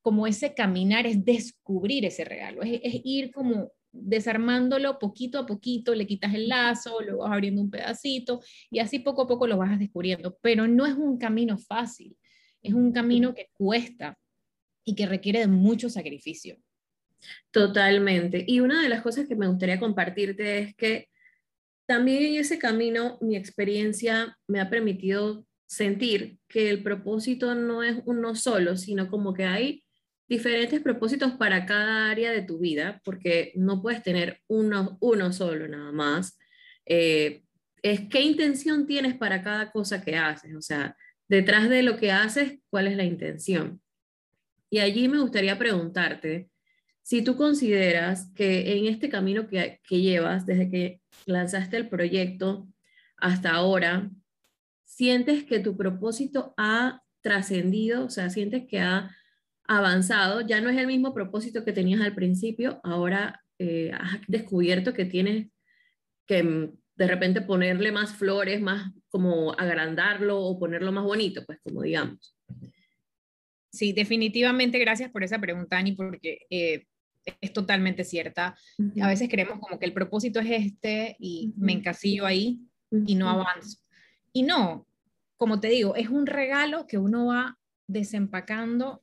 como 0.01 0.25
ese 0.25 0.53
caminar, 0.53 1.05
es 1.05 1.23
descubrir 1.23 2.05
ese 2.05 2.23
regalo, 2.23 2.61
es, 2.63 2.79
ir 3.03 3.31
como 3.31 3.71
desarmándolo 3.91 4.99
poquito 4.99 5.39
a 5.39 5.45
poquito, 5.45 5.93
le 5.93 6.07
quitas 6.07 6.33
el 6.33 6.47
lazo, 6.47 7.01
lo 7.01 7.17
vas 7.19 7.31
abriendo 7.31 7.61
un 7.61 7.69
pedacito 7.69 8.39
y 8.69 8.79
así 8.79 8.99
poco 8.99 9.23
a 9.23 9.27
poco 9.27 9.47
lo 9.47 9.57
vas 9.57 9.77
descubriendo. 9.77 10.37
Pero 10.41 10.67
no 10.67 10.85
es 10.85 10.93
un 10.93 11.17
camino 11.17 11.57
fácil, 11.57 12.15
es 12.61 12.73
un 12.73 12.91
camino 12.91 13.33
que 13.33 13.49
cuesta 13.53 14.17
y 14.83 14.95
que 14.95 15.05
requiere 15.05 15.39
de 15.39 15.47
mucho 15.47 15.89
sacrificio. 15.89 16.57
Totalmente. 17.51 18.43
Y 18.47 18.59
una 18.59 18.81
de 18.81 18.89
las 18.89 19.01
cosas 19.01 19.27
que 19.27 19.35
me 19.35 19.47
gustaría 19.47 19.79
compartirte 19.79 20.59
es 20.59 20.75
que 20.75 21.09
también 21.85 22.23
en 22.23 22.35
ese 22.35 22.59
camino 22.59 23.17
mi 23.21 23.35
experiencia 23.35 24.37
me 24.47 24.59
ha 24.59 24.69
permitido 24.69 25.45
sentir 25.67 26.37
que 26.47 26.69
el 26.69 26.81
propósito 26.83 27.55
no 27.55 27.83
es 27.83 27.97
uno 28.05 28.35
solo, 28.35 28.77
sino 28.77 29.09
como 29.09 29.33
que 29.33 29.45
hay 29.45 29.83
diferentes 30.27 30.81
propósitos 30.81 31.33
para 31.33 31.65
cada 31.65 32.09
área 32.09 32.31
de 32.31 32.43
tu 32.43 32.59
vida, 32.59 33.01
porque 33.03 33.51
no 33.55 33.81
puedes 33.81 34.03
tener 34.03 34.41
uno, 34.47 34.97
uno 35.01 35.33
solo 35.33 35.67
nada 35.67 35.91
más. 35.91 36.37
Eh, 36.85 37.43
es 37.81 38.01
qué 38.09 38.21
intención 38.21 38.85
tienes 38.85 39.15
para 39.15 39.41
cada 39.41 39.71
cosa 39.71 40.03
que 40.03 40.15
haces, 40.15 40.55
o 40.55 40.61
sea, 40.61 40.95
detrás 41.29 41.69
de 41.69 41.83
lo 41.83 41.95
que 41.95 42.11
haces, 42.11 42.59
cuál 42.69 42.87
es 42.87 42.97
la 42.97 43.05
intención. 43.05 43.81
Y 44.69 44.79
allí 44.79 45.07
me 45.07 45.19
gustaría 45.19 45.57
preguntarte 45.57 46.49
si 47.01 47.23
tú 47.23 47.37
consideras 47.37 48.29
que 48.35 48.77
en 48.77 48.85
este 48.85 49.09
camino 49.09 49.47
que, 49.47 49.79
que 49.87 50.01
llevas, 50.01 50.45
desde 50.45 50.69
que 50.69 51.01
lanzaste 51.25 51.77
el 51.77 51.87
proyecto 51.87 52.67
hasta 53.17 53.51
ahora, 53.51 54.11
sientes 54.85 55.43
que 55.45 55.59
tu 55.59 55.77
propósito 55.77 56.53
ha 56.57 57.01
trascendido, 57.21 58.05
o 58.05 58.09
sea, 58.09 58.29
sientes 58.29 58.67
que 58.67 58.79
ha 58.79 59.15
avanzado, 59.67 60.41
ya 60.41 60.61
no 60.61 60.69
es 60.69 60.77
el 60.77 60.87
mismo 60.87 61.13
propósito 61.13 61.63
que 61.63 61.73
tenías 61.73 62.01
al 62.01 62.15
principio, 62.15 62.79
ahora 62.83 63.43
eh, 63.59 63.91
has 63.93 64.19
descubierto 64.27 64.93
que 64.93 65.05
tienes 65.05 65.47
que 66.25 66.71
de 66.99 67.07
repente 67.07 67.39
ponerle 67.39 67.93
más 67.93 68.11
flores, 68.11 68.59
más 68.61 68.91
como 69.07 69.53
agrandarlo 69.53 70.37
o 70.41 70.59
ponerlo 70.59 70.91
más 70.91 71.05
bonito, 71.05 71.45
pues 71.45 71.57
como 71.63 71.81
digamos. 71.81 72.35
Sí, 73.71 73.93
definitivamente 73.93 74.77
gracias 74.79 75.09
por 75.09 75.23
esa 75.23 75.39
pregunta, 75.39 75.77
Ani, 75.77 75.93
porque 75.93 76.39
eh, 76.49 76.85
es 77.39 77.53
totalmente 77.53 78.03
cierta. 78.03 78.57
A 79.01 79.07
veces 79.07 79.29
creemos 79.29 79.59
como 79.59 79.79
que 79.79 79.85
el 79.85 79.93
propósito 79.93 80.41
es 80.41 80.49
este 80.51 81.15
y 81.19 81.53
me 81.55 81.71
encasillo 81.71 82.25
ahí 82.25 82.59
y 82.91 83.15
no 83.15 83.29
avanzo. 83.29 83.79
Y 84.33 84.43
no, 84.43 84.85
como 85.37 85.61
te 85.61 85.69
digo, 85.69 85.95
es 85.95 86.09
un 86.09 86.25
regalo 86.25 86.85
que 86.85 86.97
uno 86.97 87.27
va 87.27 87.57
desempacando 87.87 89.01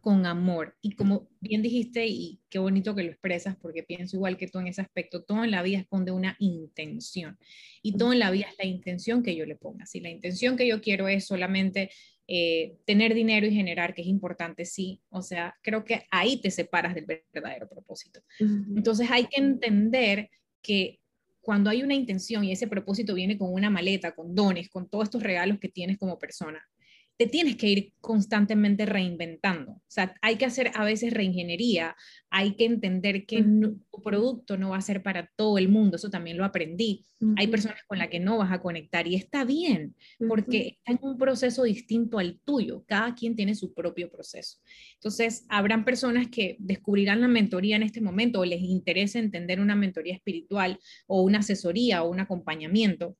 con 0.00 0.26
amor. 0.26 0.76
Y 0.80 0.92
como 0.92 1.28
bien 1.40 1.62
dijiste, 1.62 2.06
y 2.06 2.40
qué 2.48 2.58
bonito 2.58 2.94
que 2.94 3.02
lo 3.02 3.10
expresas, 3.10 3.56
porque 3.60 3.82
pienso 3.82 4.16
igual 4.16 4.36
que 4.36 4.48
tú 4.48 4.58
en 4.58 4.68
ese 4.68 4.80
aspecto, 4.80 5.22
todo 5.22 5.44
en 5.44 5.50
la 5.50 5.62
vida 5.62 5.78
esconde 5.78 6.12
una 6.12 6.36
intención. 6.38 7.38
Y 7.82 7.96
todo 7.96 8.12
en 8.12 8.20
la 8.20 8.30
vida 8.30 8.46
es 8.50 8.56
la 8.58 8.66
intención 8.66 9.22
que 9.22 9.36
yo 9.36 9.44
le 9.44 9.56
ponga. 9.56 9.86
Si 9.86 10.00
la 10.00 10.10
intención 10.10 10.56
que 10.56 10.66
yo 10.66 10.80
quiero 10.80 11.08
es 11.08 11.26
solamente 11.26 11.90
eh, 12.26 12.76
tener 12.84 13.14
dinero 13.14 13.46
y 13.46 13.54
generar, 13.54 13.94
que 13.94 14.02
es 14.02 14.08
importante, 14.08 14.64
sí. 14.64 15.00
O 15.10 15.22
sea, 15.22 15.56
creo 15.62 15.84
que 15.84 16.04
ahí 16.10 16.40
te 16.40 16.50
separas 16.50 16.94
del 16.94 17.06
verdadero 17.06 17.68
propósito. 17.68 18.20
Entonces 18.38 19.10
hay 19.10 19.26
que 19.26 19.40
entender 19.40 20.30
que 20.62 21.00
cuando 21.40 21.70
hay 21.70 21.82
una 21.82 21.94
intención 21.94 22.44
y 22.44 22.52
ese 22.52 22.68
propósito 22.68 23.14
viene 23.14 23.38
con 23.38 23.52
una 23.52 23.70
maleta, 23.70 24.14
con 24.14 24.34
dones, 24.34 24.68
con 24.68 24.88
todos 24.88 25.04
estos 25.04 25.22
regalos 25.22 25.58
que 25.58 25.70
tienes 25.70 25.96
como 25.96 26.18
persona, 26.18 26.62
te 27.18 27.26
tienes 27.26 27.56
que 27.56 27.66
ir 27.66 27.92
constantemente 28.00 28.86
reinventando. 28.86 29.72
O 29.72 29.82
sea, 29.88 30.14
hay 30.22 30.36
que 30.36 30.44
hacer 30.44 30.70
a 30.74 30.84
veces 30.84 31.12
reingeniería, 31.12 31.96
hay 32.30 32.54
que 32.54 32.64
entender 32.64 33.26
que 33.26 33.42
tu 33.42 34.02
producto 34.04 34.56
no 34.56 34.70
va 34.70 34.76
a 34.76 34.82
ser 34.82 35.02
para 35.02 35.28
todo 35.34 35.58
el 35.58 35.68
mundo, 35.68 35.96
eso 35.96 36.10
también 36.10 36.36
lo 36.36 36.44
aprendí. 36.44 37.04
Hay 37.36 37.48
personas 37.48 37.82
con 37.88 37.98
las 37.98 38.08
que 38.08 38.20
no 38.20 38.38
vas 38.38 38.52
a 38.52 38.60
conectar 38.60 39.08
y 39.08 39.16
está 39.16 39.44
bien, 39.44 39.96
porque 40.28 40.78
está 40.78 40.92
en 40.92 40.98
un 41.02 41.18
proceso 41.18 41.64
distinto 41.64 42.20
al 42.20 42.38
tuyo, 42.44 42.84
cada 42.86 43.16
quien 43.16 43.34
tiene 43.34 43.56
su 43.56 43.74
propio 43.74 44.08
proceso. 44.08 44.58
Entonces, 44.94 45.44
habrán 45.48 45.84
personas 45.84 46.28
que 46.28 46.56
descubrirán 46.60 47.20
la 47.20 47.28
mentoría 47.28 47.74
en 47.74 47.82
este 47.82 48.00
momento 48.00 48.38
o 48.38 48.44
les 48.44 48.60
interesa 48.60 49.18
entender 49.18 49.60
una 49.60 49.74
mentoría 49.74 50.14
espiritual 50.14 50.78
o 51.08 51.22
una 51.22 51.40
asesoría 51.40 52.04
o 52.04 52.10
un 52.10 52.20
acompañamiento 52.20 53.16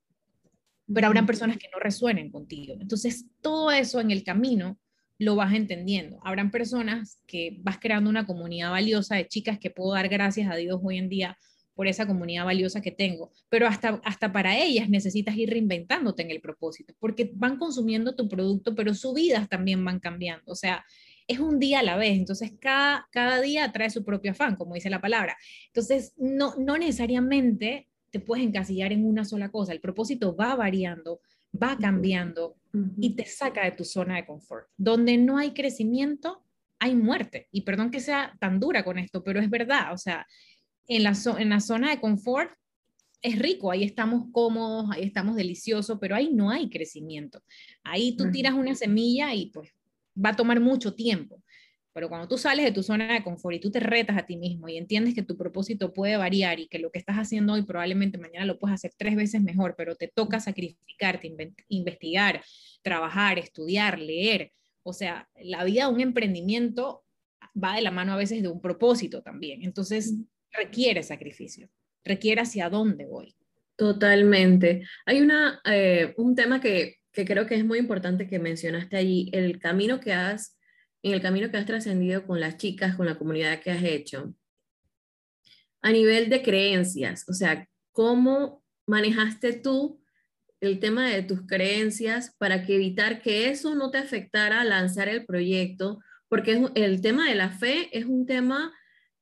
pero 0.93 1.07
habrán 1.07 1.27
personas 1.27 1.59
que 1.59 1.69
no 1.73 1.79
resuenen 1.79 2.31
contigo. 2.31 2.75
Entonces, 2.81 3.27
todo 3.41 3.71
eso 3.71 4.01
en 4.01 4.11
el 4.11 4.25
camino 4.25 4.79
lo 5.19 5.35
vas 5.37 5.53
entendiendo. 5.55 6.21
Habrán 6.25 6.51
personas 6.51 7.21
que 7.27 7.59
vas 7.61 7.79
creando 7.79 8.09
una 8.09 8.27
comunidad 8.27 8.71
valiosa 8.71 9.17
de 9.17 9.27
chicas 9.27 9.59
que 9.59 9.71
puedo 9.71 9.93
dar 9.93 10.09
gracias 10.09 10.51
a 10.51 10.57
Dios 10.57 10.81
hoy 10.83 10.99
en 10.99 11.09
día 11.09 11.37
por 11.75 11.87
esa 11.87 12.09
comunidad 12.09 12.45
valiosa 12.45 12.81
que 12.81 12.91
tengo, 12.91 13.31
pero 13.49 13.69
hasta, 13.69 14.01
hasta 14.05 14.33
para 14.33 14.59
ellas 14.59 14.89
necesitas 14.89 15.37
ir 15.37 15.51
reinventándote 15.51 16.23
en 16.25 16.33
el 16.33 16.41
propósito, 16.41 16.93
porque 16.99 17.31
van 17.35 17.57
consumiendo 17.57 18.17
tu 18.17 18.29
producto, 18.29 18.75
pero 18.75 18.95
sus 18.95 19.15
vidas 19.15 19.49
también 19.49 19.85
van 19.85 20.01
cambiando. 20.01 20.51
O 20.51 20.57
sea, 20.57 20.85
es 21.29 21.39
un 21.39 21.61
día 21.61 21.79
a 21.79 21.83
la 21.85 21.97
vez, 21.97 22.19
entonces 22.19 22.53
cada, 22.61 23.07
cada 23.13 23.41
día 23.41 23.71
trae 23.71 23.91
su 23.91 24.05
propio 24.05 24.33
afán, 24.33 24.57
como 24.57 24.75
dice 24.75 24.91
la 24.91 25.01
palabra. 25.01 25.37
Entonces, 25.67 26.15
no, 26.17 26.57
no 26.57 26.79
necesariamente 26.79 27.87
te 28.11 28.21
puedes 28.21 28.45
encasillar 28.45 28.93
en 28.93 29.07
una 29.07 29.25
sola 29.25 29.51
cosa. 29.51 29.73
El 29.73 29.81
propósito 29.81 30.35
va 30.35 30.55
variando, 30.55 31.21
va 31.61 31.77
cambiando 31.79 32.57
y 32.99 33.15
te 33.15 33.25
saca 33.25 33.65
de 33.65 33.73
tu 33.73 33.85
zona 33.85 34.17
de 34.17 34.27
confort. 34.27 34.69
Donde 34.77 35.17
no 35.17 35.39
hay 35.39 35.53
crecimiento, 35.53 36.43
hay 36.79 36.95
muerte. 36.95 37.49
Y 37.51 37.63
perdón 37.63 37.91
que 37.91 38.01
sea 38.01 38.37
tan 38.41 38.61
dura 38.61 38.85
con 38.85 38.99
esto, 38.99 39.23
pero 39.23 39.41
es 39.41 39.51
verdad. 39.51 39.93
O 39.93 39.99
sea, 39.99 40.27
en 40.87 41.03
la, 41.03 41.13
en 41.39 41.49
la 41.49 41.61
zona 41.61 41.91
de 41.91 42.01
confort 42.01 42.51
es 43.21 43.39
rico, 43.39 43.71
ahí 43.71 43.83
estamos 43.83 44.27
cómodos, 44.33 44.91
ahí 44.93 45.03
estamos 45.03 45.35
deliciosos, 45.35 45.99
pero 46.01 46.15
ahí 46.15 46.31
no 46.33 46.51
hay 46.51 46.71
crecimiento. 46.71 47.43
Ahí 47.83 48.17
tú 48.17 48.31
tiras 48.31 48.55
una 48.55 48.75
semilla 48.75 49.35
y 49.35 49.47
pues 49.47 49.71
va 50.25 50.31
a 50.31 50.37
tomar 50.37 50.61
mucho 50.61 50.95
tiempo. 50.95 51.43
Pero 51.99 52.11
cuando 52.11 52.29
tú 52.29 52.39
sales 52.39 52.65
de 52.65 52.71
tu 52.71 52.85
zona 52.85 53.13
de 53.13 53.25
confort 53.25 53.57
y 53.57 53.59
tú 53.59 53.73
te 53.73 53.81
retas 53.81 54.17
a 54.17 54.25
ti 54.25 54.37
mismo 54.37 54.69
y 54.69 54.77
entiendes 54.77 55.15
que 55.15 55.25
tu 55.25 55.37
propósito 55.37 55.93
puede 55.93 56.17
variar 56.17 56.61
y 56.61 56.69
que 56.69 56.79
lo 56.79 56.93
que 56.93 57.01
estás 57.01 57.17
haciendo 57.17 57.55
hoy 57.55 57.63
probablemente 57.63 58.19
mañana 58.19 58.47
lo 58.47 58.57
puedes 58.57 58.77
hacer 58.77 58.93
tres 58.97 59.17
veces 59.17 59.43
mejor, 59.43 59.75
pero 59.77 59.97
te 59.97 60.07
toca 60.07 60.39
sacrificarte, 60.39 61.35
investigar, 61.67 62.41
trabajar, 62.83 63.41
estudiar, 63.41 63.99
leer. 63.99 64.53
O 64.85 64.93
sea, 64.93 65.29
la 65.43 65.65
vida 65.65 65.89
de 65.89 65.93
un 65.93 66.01
emprendimiento 66.01 67.03
va 67.61 67.75
de 67.75 67.83
la 67.83 67.91
mano 67.91 68.13
a 68.13 68.17
veces 68.17 68.43
de 68.43 68.49
un 68.49 68.61
propósito 68.61 69.21
también. 69.21 69.65
Entonces, 69.65 70.15
requiere 70.53 71.03
sacrificio, 71.03 71.69
requiere 72.05 72.43
hacia 72.43 72.71
dónde 72.71 73.07
voy. 73.07 73.35
Totalmente. 73.75 74.87
Hay 75.05 75.21
una, 75.21 75.61
eh, 75.65 76.15
un 76.17 76.37
tema 76.37 76.61
que, 76.61 76.99
que 77.11 77.25
creo 77.25 77.45
que 77.49 77.57
es 77.57 77.65
muy 77.65 77.81
importante 77.81 78.29
que 78.29 78.39
mencionaste 78.39 78.97
allí, 78.97 79.31
el 79.33 79.59
camino 79.59 79.99
que 79.99 80.13
has 80.13 80.58
en 81.03 81.13
el 81.13 81.21
camino 81.21 81.51
que 81.51 81.57
has 81.57 81.67
trascendido 81.67 82.27
con 82.27 82.41
las 82.41 82.57
chicas, 82.57 82.97
con 82.97 83.07
la 83.07 83.19
comunidad 83.19 83.61
que 83.61 83.71
has 83.71 83.83
hecho, 83.83 84.35
a 85.81 85.93
nivel 85.93 86.29
de 86.29 86.43
creencias, 86.43 87.25
o 87.29 87.33
sea, 87.33 87.69
¿cómo 87.93 88.65
manejaste 88.87 89.53
tú 89.53 90.01
el 90.61 90.81
tema 90.81 91.09
de 91.09 91.23
tus 91.23 91.43
creencias 91.47 92.35
para 92.39 92.65
que 92.65 92.75
evitar 92.75 93.23
que 93.23 93.49
eso 93.49 93.75
no 93.75 93.91
te 93.91 93.99
afectara 93.99 94.61
a 94.61 94.65
lanzar 94.65 95.09
el 95.09 95.25
proyecto? 95.25 96.01
Porque 96.29 96.71
el 96.75 97.01
tema 97.01 97.29
de 97.29 97.37
la 97.37 97.51
fe 97.51 97.97
es 97.97 98.07
un 98.07 98.27
tema 98.27 98.73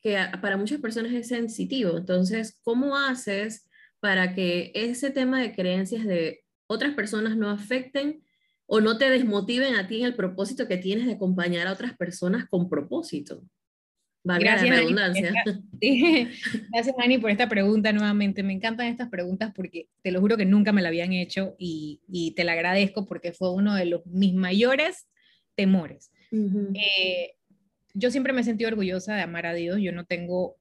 que 0.00 0.18
para 0.40 0.56
muchas 0.56 0.80
personas 0.80 1.12
es 1.12 1.28
sensitivo. 1.28 1.96
Entonces, 1.96 2.58
¿cómo 2.62 2.96
haces 2.96 3.68
para 4.00 4.34
que 4.34 4.72
ese 4.74 5.10
tema 5.10 5.40
de 5.40 5.54
creencias 5.54 6.04
de 6.04 6.44
otras 6.66 6.94
personas 6.94 7.36
no 7.36 7.50
afecten 7.50 8.22
o 8.66 8.80
no 8.80 8.98
te 8.98 9.08
desmotiven 9.08 9.76
a 9.76 9.86
ti 9.86 10.00
en 10.00 10.06
el 10.06 10.14
propósito 10.14 10.66
que 10.66 10.76
tienes 10.76 11.06
de 11.06 11.12
acompañar 11.12 11.66
a 11.66 11.72
otras 11.72 11.96
personas 11.96 12.48
con 12.48 12.68
propósito. 12.68 13.42
Gracias, 14.24 14.68
la 14.68 14.76
redundancia. 14.76 15.32
Gracias, 16.72 16.96
Mani, 16.98 17.18
por 17.18 17.30
esta 17.30 17.48
pregunta 17.48 17.92
nuevamente. 17.92 18.42
Me 18.42 18.52
encantan 18.52 18.88
estas 18.88 19.08
preguntas 19.08 19.52
porque 19.54 19.88
te 20.02 20.10
lo 20.10 20.20
juro 20.20 20.36
que 20.36 20.44
nunca 20.44 20.72
me 20.72 20.82
la 20.82 20.88
habían 20.88 21.12
hecho 21.12 21.54
y, 21.58 22.00
y 22.08 22.32
te 22.32 22.42
la 22.42 22.52
agradezco 22.52 23.06
porque 23.06 23.32
fue 23.32 23.52
uno 23.52 23.74
de 23.74 23.86
los, 23.86 24.04
mis 24.06 24.34
mayores 24.34 25.06
temores. 25.54 26.10
Eh, 26.32 27.34
yo 27.94 28.10
siempre 28.10 28.32
me 28.32 28.40
he 28.40 28.44
sentido 28.44 28.68
orgullosa 28.68 29.14
de 29.14 29.22
amar 29.22 29.46
a 29.46 29.54
Dios. 29.54 29.78
Yo 29.80 29.92
no 29.92 30.04
tengo, 30.04 30.56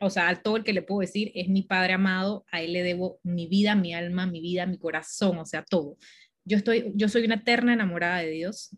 o 0.00 0.10
sea, 0.10 0.42
todo 0.42 0.58
el 0.58 0.64
que 0.64 0.74
le 0.74 0.82
puedo 0.82 1.00
decir 1.00 1.32
es 1.34 1.48
mi 1.48 1.62
Padre 1.62 1.94
amado. 1.94 2.44
A 2.52 2.60
Él 2.60 2.74
le 2.74 2.82
debo 2.82 3.18
mi 3.22 3.46
vida, 3.46 3.74
mi 3.74 3.94
alma, 3.94 4.26
mi 4.26 4.42
vida, 4.42 4.66
mi 4.66 4.76
corazón, 4.76 5.38
o 5.38 5.46
sea, 5.46 5.64
todo 5.64 5.96
yo, 6.44 6.56
estoy, 6.56 6.92
yo 6.94 7.08
soy 7.08 7.24
una 7.24 7.36
eterna 7.36 7.72
enamorada 7.72 8.18
de 8.18 8.30
Dios 8.30 8.76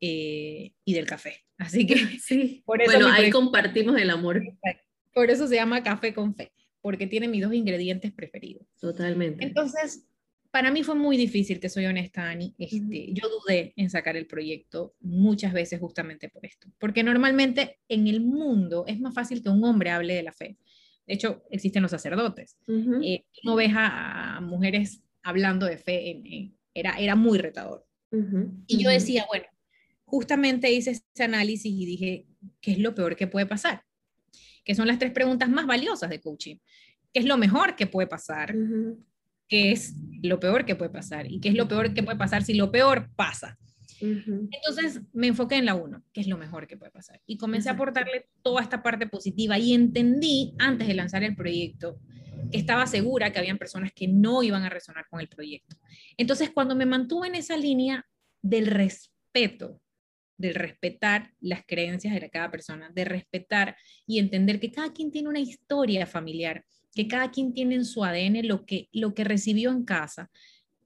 eh, 0.00 0.72
y 0.84 0.94
del 0.94 1.06
café. 1.06 1.44
Así 1.58 1.86
que 1.86 1.96
sí. 2.20 2.62
Por 2.66 2.82
eso 2.82 2.92
bueno, 2.92 3.08
ahí 3.08 3.30
compartimos 3.30 3.98
el 3.98 4.10
amor. 4.10 4.42
Por 5.14 5.30
eso 5.30 5.46
se 5.46 5.54
llama 5.54 5.82
café 5.82 6.12
con 6.12 6.34
fe, 6.34 6.52
porque 6.80 7.06
tiene 7.06 7.28
mis 7.28 7.42
dos 7.42 7.54
ingredientes 7.54 8.12
preferidos. 8.12 8.66
Totalmente. 8.78 9.44
Entonces, 9.44 10.06
para 10.50 10.70
mí 10.70 10.82
fue 10.82 10.94
muy 10.94 11.16
difícil, 11.16 11.60
que 11.60 11.68
soy 11.68 11.86
honesta, 11.86 12.30
Ani. 12.30 12.54
Este, 12.58 13.12
Yo 13.12 13.28
dudé 13.28 13.72
en 13.76 13.90
sacar 13.90 14.16
el 14.16 14.26
proyecto 14.26 14.94
muchas 15.00 15.52
veces 15.52 15.80
justamente 15.80 16.28
por 16.28 16.44
esto. 16.46 16.68
Porque 16.78 17.02
normalmente 17.02 17.78
en 17.88 18.06
el 18.06 18.20
mundo 18.20 18.84
es 18.86 19.00
más 19.00 19.14
fácil 19.14 19.42
que 19.42 19.48
un 19.48 19.62
hombre 19.64 19.90
hable 19.90 20.14
de 20.14 20.22
la 20.22 20.32
fe. 20.32 20.56
De 21.06 21.14
hecho, 21.14 21.44
existen 21.50 21.82
los 21.82 21.90
sacerdotes. 21.90 22.56
Eh, 23.02 23.24
no 23.44 23.54
ves 23.54 23.72
a, 23.74 24.40
mujeres 24.42 25.02
hablando 25.22 25.66
de 25.66 25.78
fe, 25.78 26.50
era, 26.76 26.92
era 26.98 27.16
muy 27.16 27.38
retador. 27.38 27.84
Y 28.66 28.82
yo 28.82 28.88
decía, 28.88 29.26
bueno, 29.28 29.46
justamente 30.04 30.70
hice 30.70 30.92
ese 30.92 31.24
análisis 31.24 31.70
y 31.70 31.84
dije, 31.84 32.26
¿qué 32.60 32.72
es 32.72 32.78
lo 32.78 32.94
peor 32.94 33.16
que 33.16 33.26
puede 33.26 33.46
pasar? 33.46 33.82
Que 34.64 34.74
son 34.74 34.86
las 34.86 34.98
tres 34.98 35.12
preguntas 35.12 35.48
más 35.48 35.66
valiosas 35.66 36.08
de 36.08 36.20
coaching. 36.20 36.56
¿Qué 37.12 37.20
es 37.20 37.26
lo 37.26 37.36
mejor 37.36 37.76
que 37.76 37.86
puede 37.86 38.06
pasar? 38.06 38.54
¿Qué 39.48 39.72
es 39.72 39.94
lo 40.22 40.40
peor 40.40 40.64
que 40.64 40.76
puede 40.76 40.90
pasar? 40.90 41.30
¿Y 41.30 41.40
qué 41.40 41.48
es 41.48 41.54
lo 41.54 41.68
peor 41.68 41.92
que 41.94 42.02
puede 42.02 42.18
pasar 42.18 42.42
si 42.42 42.54
lo 42.54 42.70
peor 42.70 43.10
pasa? 43.16 43.58
Entonces 44.00 45.00
me 45.12 45.28
enfoqué 45.28 45.56
en 45.56 45.64
la 45.64 45.74
uno, 45.74 46.02
que 46.12 46.20
es 46.20 46.26
lo 46.26 46.36
mejor 46.36 46.66
que 46.66 46.76
puede 46.76 46.92
pasar. 46.92 47.20
Y 47.26 47.36
comencé 47.36 47.68
a 47.68 47.72
aportarle 47.72 48.28
toda 48.42 48.62
esta 48.62 48.82
parte 48.82 49.06
positiva 49.06 49.58
y 49.58 49.72
entendí 49.72 50.54
antes 50.58 50.86
de 50.88 50.94
lanzar 50.94 51.22
el 51.22 51.34
proyecto 51.34 51.98
estaba 52.52 52.86
segura 52.86 53.32
que 53.32 53.38
habían 53.38 53.58
personas 53.58 53.92
que 53.92 54.08
no 54.08 54.42
iban 54.42 54.62
a 54.62 54.68
resonar 54.68 55.06
con 55.08 55.20
el 55.20 55.28
proyecto. 55.28 55.76
Entonces 56.16 56.50
cuando 56.50 56.74
me 56.74 56.86
mantuve 56.86 57.28
en 57.28 57.34
esa 57.34 57.56
línea 57.56 58.06
del 58.42 58.66
respeto, 58.66 59.80
del 60.38 60.54
respetar 60.54 61.32
las 61.40 61.64
creencias 61.66 62.14
de 62.14 62.30
cada 62.30 62.50
persona, 62.50 62.90
de 62.94 63.04
respetar 63.04 63.76
y 64.06 64.18
entender 64.18 64.60
que 64.60 64.70
cada 64.70 64.92
quien 64.92 65.10
tiene 65.10 65.28
una 65.28 65.40
historia 65.40 66.06
familiar, 66.06 66.64
que 66.94 67.08
cada 67.08 67.30
quien 67.30 67.52
tiene 67.52 67.74
en 67.74 67.84
su 67.84 68.04
ADN 68.04 68.46
lo 68.46 68.64
que, 68.64 68.88
lo 68.92 69.14
que 69.14 69.24
recibió 69.24 69.70
en 69.70 69.84
casa, 69.84 70.30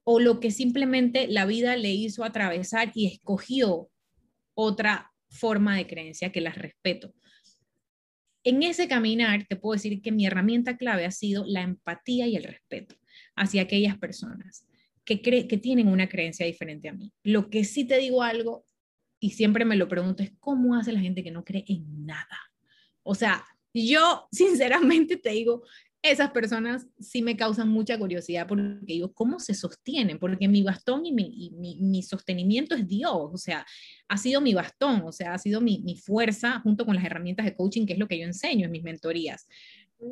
o 0.05 0.19
lo 0.19 0.41
que 0.41 0.51
simplemente 0.51 1.29
la 1.29 1.47
vida 1.47 1.77
le 1.77 1.91
hizo 1.91 2.25
atravesar 2.25 2.91
y 2.95 3.07
escogió 3.07 3.89
otra 4.55 5.13
forma 5.29 5.77
de 5.77 5.87
creencia 5.87 6.33
que 6.33 6.41
las 6.41 6.57
respeto. 6.57 7.13
En 8.45 8.63
ese 8.63 8.89
caminar 8.89 9.47
te 9.47 9.57
puedo 9.57 9.75
decir 9.75 10.01
que 10.01 10.13
mi 10.13 10.27
herramienta 10.27 10.77
clave 10.77 11.05
ha 11.05 11.11
sido 11.11 11.45
la 11.47 11.63
empatía 11.63 12.27
y 12.27 12.37
el 12.37 12.45
respeto 12.45 12.97
hacia 13.37 13.63
aquellas 13.63 13.99
personas 13.99 14.67
que, 15.05 15.21
que 15.21 15.59
tienen 15.59 15.89
una 15.89 16.09
creencia 16.09 16.47
diferente 16.47 16.89
a 16.89 16.93
mí. 16.93 17.13
Lo 17.23 17.51
que 17.51 17.65
sí 17.65 17.85
te 17.85 17.99
digo 17.99 18.23
algo, 18.23 18.65
y 19.19 19.31
siempre 19.31 19.65
me 19.65 19.77
lo 19.77 19.89
pregunto, 19.89 20.23
es 20.23 20.33
cómo 20.39 20.77
hace 20.77 20.93
la 20.93 21.01
gente 21.01 21.23
que 21.23 21.31
no 21.31 21.45
cree 21.45 21.65
en 21.69 22.07
nada. 22.07 22.39
O 23.03 23.15
sea, 23.15 23.45
yo 23.75 24.29
sinceramente 24.33 25.17
te 25.17 25.31
digo, 25.31 25.65
esas 26.03 26.31
personas 26.31 26.87
sí 26.99 27.21
me 27.21 27.37
causan 27.37 27.69
mucha 27.69 27.99
curiosidad 27.99 28.47
porque 28.47 28.79
digo, 28.83 29.13
¿cómo 29.13 29.39
se 29.39 29.55
sostienen? 29.55 30.19
Porque 30.19 30.49
mi 30.49 30.63
bastón 30.63 31.05
y 31.05 31.13
mi, 31.13 31.53
mi, 31.59 32.03
sostenimiento 32.03 32.75
es 32.75 32.89
Dios, 32.89 33.31
o 33.33 33.37
sea, 33.37 33.67
ha 34.09 34.17
sido 34.17 34.41
mi 34.41 34.55
bastón, 34.55 35.03
o 35.05 35.13
sea, 35.13 35.35
ha 35.35 35.39
sido 35.39 35.61
mi, 35.61 35.83
mi, 35.85 35.97
fuerza 35.97 36.61
junto 36.61 36.87
con 36.87 36.95
las 36.95 37.05
herramientas 37.05 37.45
de 37.45 37.55
coaching, 37.55 37.85
que 37.85 37.93
es 37.93 37.99
lo 37.99 38.09
que 38.09 38.19
yo 38.19 38.25
enseño 38.25 38.67
en 38.67 38.73
mis 38.73 38.83
mentorías. 38.83 39.47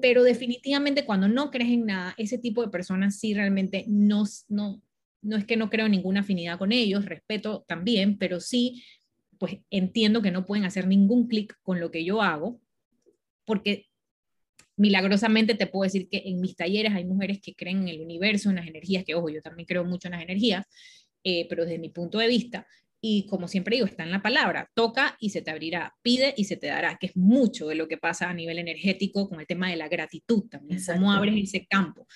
Pero 0.03 0.23
definitivamente 0.23 1.07
cuando 1.07 1.29
no 1.29 1.51
crees 1.51 1.71
en 1.71 1.87
nada, 1.87 2.15
ese 2.19 2.37
tipo 2.37 2.63
de 2.63 2.69
personas 2.69 3.19
sí 3.19 3.33
realmente 3.33 3.87
no, 3.89 4.25
no, 4.49 4.83
no 5.23 5.37
es 5.37 5.47
que 5.47 5.57
no 5.57 5.71
creo 5.71 5.89
ninguna 5.89 6.21
afinidad 6.21 6.59
con 6.59 6.73
ellos, 6.73 7.07
respeto 7.07 7.65
también, 7.67 8.19
pero 8.19 8.41
sí, 8.41 8.85
pues 9.39 9.59
entiendo 9.71 10.21
que 10.21 10.33
no 10.33 10.45
pueden 10.45 10.67
hacer 10.67 10.87
ningún 10.87 11.29
clic 11.29 11.57
con 11.63 11.81
lo 11.81 11.91
que 11.91 12.05
yo 12.05 12.21
hago, 12.21 12.61
porque 13.47 13.88
milagrosamente 14.79 15.55
te 15.55 15.67
puedo 15.67 15.85
decir 15.85 16.09
que 16.09 16.23
en 16.25 16.41
mis 16.41 16.57
talleres 16.57 16.93
hay 16.95 17.05
mujeres 17.05 17.41
que 17.43 17.55
creen 17.55 17.83
en 17.83 17.89
el 17.89 18.01
universo, 18.01 18.49
en 18.49 18.57
las 18.57 18.67
energías, 18.67 19.05
que 19.05 19.15
ojo, 19.15 19.29
yo 19.29 19.43
también 19.43 19.67
creo 19.67 19.85
mucho 19.85 20.09
en 20.09 20.13
las 20.13 20.23
energías, 20.23 20.65
eh, 21.25 21.47
pero 21.49 21.65
desde 21.65 21.79
mi 21.79 21.91
punto 21.91 22.19
de 22.19 22.29
vista, 22.29 22.67
y 23.01 23.27
como 23.27 23.49
siempre 23.49 23.77
digo, 23.77 23.87
está 23.87 24.05
en 24.05 24.11
la 24.13 24.23
palabra, 24.23 24.71
toca 24.75 25.17
y 25.21 25.31
se 25.31 25.43
te 25.43 25.51
abrirá, 25.51 25.95
pide 26.03 26.33
y 26.37 26.45
se 26.45 26.57
te 26.57 26.69
dará, 26.69 26.97
que 26.97 27.09
es 27.09 27.17
mucho 27.17 27.69
de 27.69 27.75
lo 27.75 27.89
que 27.89 27.99
pasa 27.99 28.31
a 28.31 28.35
nivel 28.35 28.59
energético 28.59 29.29
con 29.29 29.41
el 29.41 29.47
tema 29.47 29.69
de 29.69 29.77
la 29.77 29.89
gratitud 29.89 30.49
también, 30.49 30.81
cómo 30.85 31.13
abres 31.13 31.35
ese 31.37 31.67
campo. 31.67 32.07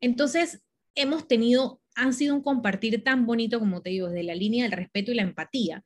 Entonces, 0.00 0.62
hemos 0.94 1.28
tenido, 1.28 1.80
han 1.94 2.12
sido 2.12 2.34
un 2.34 2.42
compartir 2.42 3.02
tan 3.04 3.24
bonito, 3.24 3.60
como 3.60 3.82
te 3.82 3.90
digo, 3.90 4.08
desde 4.08 4.24
la 4.24 4.34
línea 4.34 4.64
del 4.64 4.72
respeto 4.72 5.12
y 5.12 5.14
la 5.14 5.22
empatía, 5.22 5.84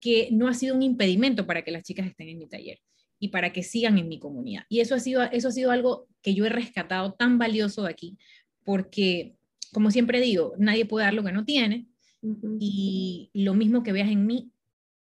que 0.00 0.28
no 0.32 0.48
ha 0.48 0.54
sido 0.54 0.74
un 0.74 0.82
impedimento 0.82 1.46
para 1.46 1.62
que 1.62 1.70
las 1.70 1.84
chicas 1.84 2.06
estén 2.06 2.28
en 2.28 2.38
mi 2.38 2.48
taller 2.48 2.78
y 3.22 3.28
para 3.28 3.52
que 3.52 3.62
sigan 3.62 3.98
en 3.98 4.08
mi 4.08 4.18
comunidad. 4.18 4.64
Y 4.68 4.80
eso 4.80 4.96
ha 4.96 4.98
sido, 4.98 5.22
eso 5.22 5.46
ha 5.46 5.52
sido 5.52 5.70
algo 5.70 6.08
que 6.22 6.34
yo 6.34 6.44
he 6.44 6.48
rescatado 6.48 7.12
tan 7.12 7.38
valioso 7.38 7.84
de 7.84 7.90
aquí, 7.90 8.18
porque, 8.64 9.36
como 9.72 9.92
siempre 9.92 10.20
digo, 10.20 10.54
nadie 10.58 10.86
puede 10.86 11.04
dar 11.04 11.14
lo 11.14 11.22
que 11.22 11.30
no 11.30 11.44
tiene, 11.44 11.86
y 12.58 13.30
lo 13.32 13.54
mismo 13.54 13.84
que 13.84 13.92
veas 13.92 14.10
en 14.10 14.26
mí 14.26 14.50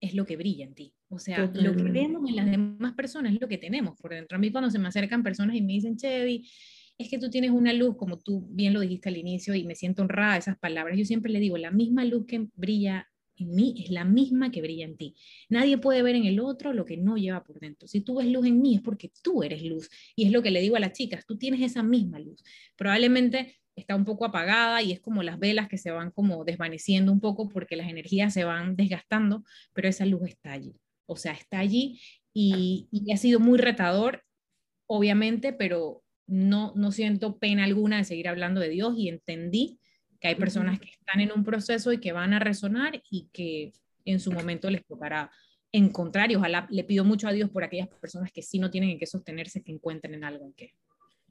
es 0.01 0.15
lo 0.15 0.25
que 0.25 0.37
brilla 0.37 0.65
en 0.65 0.73
ti. 0.73 0.95
O 1.09 1.19
sea, 1.19 1.51
lo 1.53 1.75
que 1.75 1.83
vemos 1.83 2.27
en 2.27 2.35
las 2.35 2.49
demás 2.49 2.93
personas 2.93 3.33
es 3.33 3.41
lo 3.41 3.47
que 3.47 3.59
tenemos 3.59 3.95
por 3.99 4.11
dentro. 4.11 4.37
A 4.37 4.39
mí 4.39 4.51
cuando 4.51 4.71
se 4.71 4.79
me 4.79 4.87
acercan 4.87 5.21
personas 5.21 5.55
y 5.55 5.61
me 5.61 5.73
dicen, 5.73 5.95
Chevy, 5.95 6.49
es 6.97 7.09
que 7.09 7.19
tú 7.19 7.29
tienes 7.29 7.51
una 7.51 7.73
luz, 7.73 7.95
como 7.95 8.17
tú 8.17 8.47
bien 8.49 8.73
lo 8.73 8.79
dijiste 8.79 9.09
al 9.09 9.17
inicio, 9.17 9.53
y 9.53 9.65
me 9.65 9.75
siento 9.75 10.01
honrada 10.01 10.37
esas 10.37 10.57
palabras. 10.57 10.97
Yo 10.97 11.05
siempre 11.05 11.31
le 11.31 11.39
digo, 11.39 11.57
la 11.59 11.69
misma 11.69 12.05
luz 12.05 12.25
que 12.25 12.47
brilla 12.55 13.07
en 13.39 13.55
mí 13.55 13.75
es 13.83 13.91
la 13.91 14.05
misma 14.05 14.51
que 14.51 14.61
brilla 14.61 14.85
en 14.85 14.97
ti. 14.97 15.15
Nadie 15.49 15.77
puede 15.77 16.01
ver 16.01 16.15
en 16.15 16.25
el 16.25 16.39
otro 16.39 16.73
lo 16.73 16.85
que 16.85 16.97
no 16.97 17.17
lleva 17.17 17.43
por 17.43 17.59
dentro. 17.59 17.87
Si 17.87 18.01
tú 18.01 18.15
ves 18.15 18.27
luz 18.27 18.45
en 18.45 18.61
mí 18.61 18.75
es 18.75 18.81
porque 18.81 19.11
tú 19.21 19.43
eres 19.43 19.63
luz. 19.63 19.89
Y 20.15 20.25
es 20.25 20.31
lo 20.31 20.41
que 20.41 20.51
le 20.51 20.61
digo 20.61 20.75
a 20.75 20.79
las 20.79 20.93
chicas, 20.93 21.25
tú 21.25 21.37
tienes 21.37 21.61
esa 21.61 21.83
misma 21.83 22.19
luz. 22.19 22.43
Probablemente 22.75 23.59
está 23.75 23.95
un 23.95 24.05
poco 24.05 24.25
apagada 24.25 24.81
y 24.81 24.91
es 24.91 24.99
como 24.99 25.23
las 25.23 25.39
velas 25.39 25.67
que 25.67 25.77
se 25.77 25.91
van 25.91 26.11
como 26.11 26.43
desvaneciendo 26.43 27.11
un 27.11 27.19
poco 27.19 27.49
porque 27.49 27.75
las 27.75 27.89
energías 27.89 28.33
se 28.33 28.43
van 28.43 28.75
desgastando, 28.75 29.43
pero 29.73 29.87
esa 29.87 30.05
luz 30.05 30.27
está 30.27 30.51
allí. 30.51 30.75
O 31.05 31.15
sea, 31.15 31.31
está 31.33 31.59
allí 31.59 31.99
y, 32.33 32.87
y 32.91 33.11
ha 33.11 33.17
sido 33.17 33.39
muy 33.39 33.57
retador, 33.57 34.23
obviamente, 34.87 35.53
pero 35.53 36.03
no, 36.27 36.73
no 36.75 36.91
siento 36.91 37.39
pena 37.39 37.63
alguna 37.63 37.97
de 37.97 38.03
seguir 38.03 38.27
hablando 38.27 38.61
de 38.61 38.69
Dios 38.69 38.93
y 38.97 39.09
entendí 39.09 39.79
que 40.19 40.27
hay 40.27 40.35
personas 40.35 40.79
que 40.79 40.89
están 40.89 41.21
en 41.21 41.31
un 41.31 41.43
proceso 41.43 41.91
y 41.93 41.99
que 41.99 42.11
van 42.11 42.33
a 42.33 42.39
resonar 42.39 43.01
y 43.09 43.29
que 43.31 43.73
en 44.05 44.19
su 44.19 44.31
momento 44.31 44.69
les 44.69 44.85
tocará 44.85 45.31
encontrar 45.71 46.31
y 46.31 46.35
ojalá 46.35 46.67
le 46.69 46.83
pido 46.83 47.03
mucho 47.03 47.27
a 47.27 47.31
Dios 47.31 47.49
por 47.49 47.63
aquellas 47.63 47.87
personas 47.87 48.31
que 48.31 48.41
sí 48.41 48.59
no 48.59 48.71
tienen 48.71 48.91
en 48.91 48.99
qué 48.99 49.05
sostenerse, 49.05 49.63
que 49.63 49.71
encuentren 49.71 50.13
en 50.15 50.23
algo 50.23 50.45
en 50.45 50.53
qué. 50.53 50.73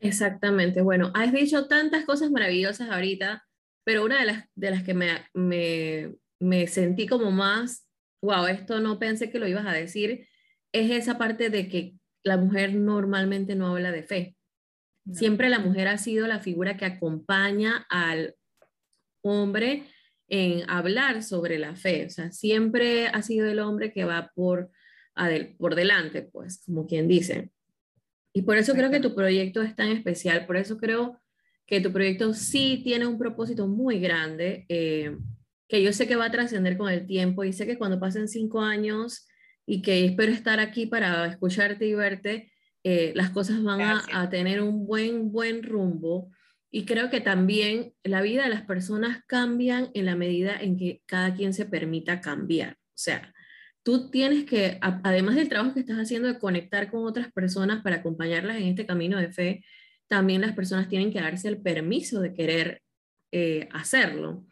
Exactamente, 0.01 0.81
bueno, 0.81 1.11
has 1.15 1.33
dicho 1.33 1.67
tantas 1.67 2.05
cosas 2.05 2.31
maravillosas 2.31 2.89
ahorita, 2.91 3.45
pero 3.85 4.05
una 4.05 4.21
de 4.21 4.27
las, 4.27 4.45
de 4.55 4.71
las 4.71 4.85
que 4.85 4.95
me, 4.95 5.09
me, 5.35 6.15
me 6.39 6.67
sentí 6.69 7.07
como 7.07 7.33
más, 7.33 7.89
wow, 8.23 8.47
esto 8.47 8.81
no 8.81 8.99
pensé 8.99 9.31
que 9.31 9.41
lo 9.41 9.49
ibas 9.49 9.67
a 9.67 9.73
decir, 9.73 10.29
es 10.73 10.91
esa 10.91 11.19
parte 11.19 11.51
de 11.51 11.69
que 11.69 11.95
la 12.23 12.37
mujer 12.37 12.75
normalmente 12.75 13.57
no 13.57 13.69
habla 13.69 13.91
de 13.91 14.03
fe. 14.03 14.37
Siempre 15.11 15.49
la 15.49 15.59
mujer 15.59 15.89
ha 15.89 15.97
sido 15.97 16.27
la 16.27 16.39
figura 16.39 16.77
que 16.77 16.85
acompaña 16.85 17.87
al 17.89 18.35
hombre 19.29 19.85
en 20.29 20.69
hablar 20.69 21.23
sobre 21.23 21.59
la 21.59 21.75
fe. 21.75 22.07
O 22.07 22.11
sea, 22.11 22.31
siempre 22.31 23.09
ha 23.09 23.23
sido 23.23 23.47
el 23.47 23.59
hombre 23.59 23.93
que 23.93 24.05
va 24.05 24.31
por, 24.35 24.71
por 25.59 25.75
delante, 25.75 26.23
pues, 26.23 26.63
como 26.65 26.87
quien 26.87 27.09
dice. 27.09 27.51
Y 28.33 28.43
por 28.43 28.57
eso 28.57 28.75
creo 28.75 28.91
que 28.91 29.01
tu 29.01 29.15
proyecto 29.15 29.63
es 29.63 29.75
tan 29.75 29.89
especial, 29.89 30.47
por 30.47 30.57
eso 30.57 30.79
creo 30.79 31.21
que 31.67 31.81
tu 31.81 31.93
proyecto 31.93 32.33
sí 32.35 32.81
tiene 32.85 33.07
un 33.07 33.19
propósito 33.19 33.67
muy 33.67 33.99
grande, 34.01 34.65
eh, 34.69 35.17
que 35.67 35.83
yo 35.83 35.93
sé 35.93 36.07
que 36.07 36.17
va 36.17 36.27
a 36.27 36.31
trascender 36.31 36.79
con 36.79 36.89
el 36.89 37.07
tiempo 37.07 37.45
y 37.45 37.53
sé 37.53 37.67
que 37.67 37.77
cuando 37.77 38.01
pasen 38.01 38.29
cinco 38.29 38.61
años 38.61 39.27
y 39.67 39.83
que 39.83 40.05
espero 40.05 40.33
estar 40.33 40.61
aquí 40.61 40.87
para 40.87 41.27
escucharte 41.27 41.87
y 41.87 41.95
verte, 41.95 42.53
eh, 42.85 43.13
las 43.15 43.31
cosas 43.31 43.63
van 43.63 43.81
a, 43.81 44.03
a, 44.13 44.31
tener 44.31 44.63
un 44.63 44.87
buen, 44.87 45.31
buen 45.31 45.63
rumbo 45.63 46.31
y 46.71 46.85
creo 46.85 47.11
que 47.11 47.21
también 47.21 47.95
la 48.05 48.21
vida 48.21 48.45
de 48.45 48.51
las 48.51 48.63
personas 48.63 49.23
cambian 49.27 49.91
en 49.95 50.07
la 50.07 50.17
medida 50.17 50.57
en 50.61 50.77
que 50.77 51.03
cada 51.07 51.35
quien 51.35 51.55
se 51.55 51.65
permita 51.65 52.21
cambiar. 52.21 52.73
O 52.73 53.01
sea, 53.01 53.35
tú 53.83 54.11
tienes 54.11 54.45
que, 54.45 54.79
además 54.81 55.37
del 55.37 55.49
trabajo 55.49 55.73
que 55.73 55.81
estás 55.81 55.97
haciendo 55.97 56.29
de 56.29 56.39
conectar 56.39 56.91
con 56.91 57.07
otras 57.07 57.33
personas 57.33 57.83
para 57.83 57.97
acompañarlas 57.97 58.59
en 58.59 58.65
este 58.65 58.87
camino 58.87 59.19
de 59.19 59.33
fe, 59.33 59.65
también 60.09 60.43
las 60.43 60.55
personas 60.55 60.89
tienen 60.89 61.13
que 61.13 61.21
darse 61.21 61.49
el 61.49 61.61
permiso 61.61 62.21
de 62.21 62.35
querer 62.35 62.83
eh, 63.33 63.69
hacerlo. 63.73 64.45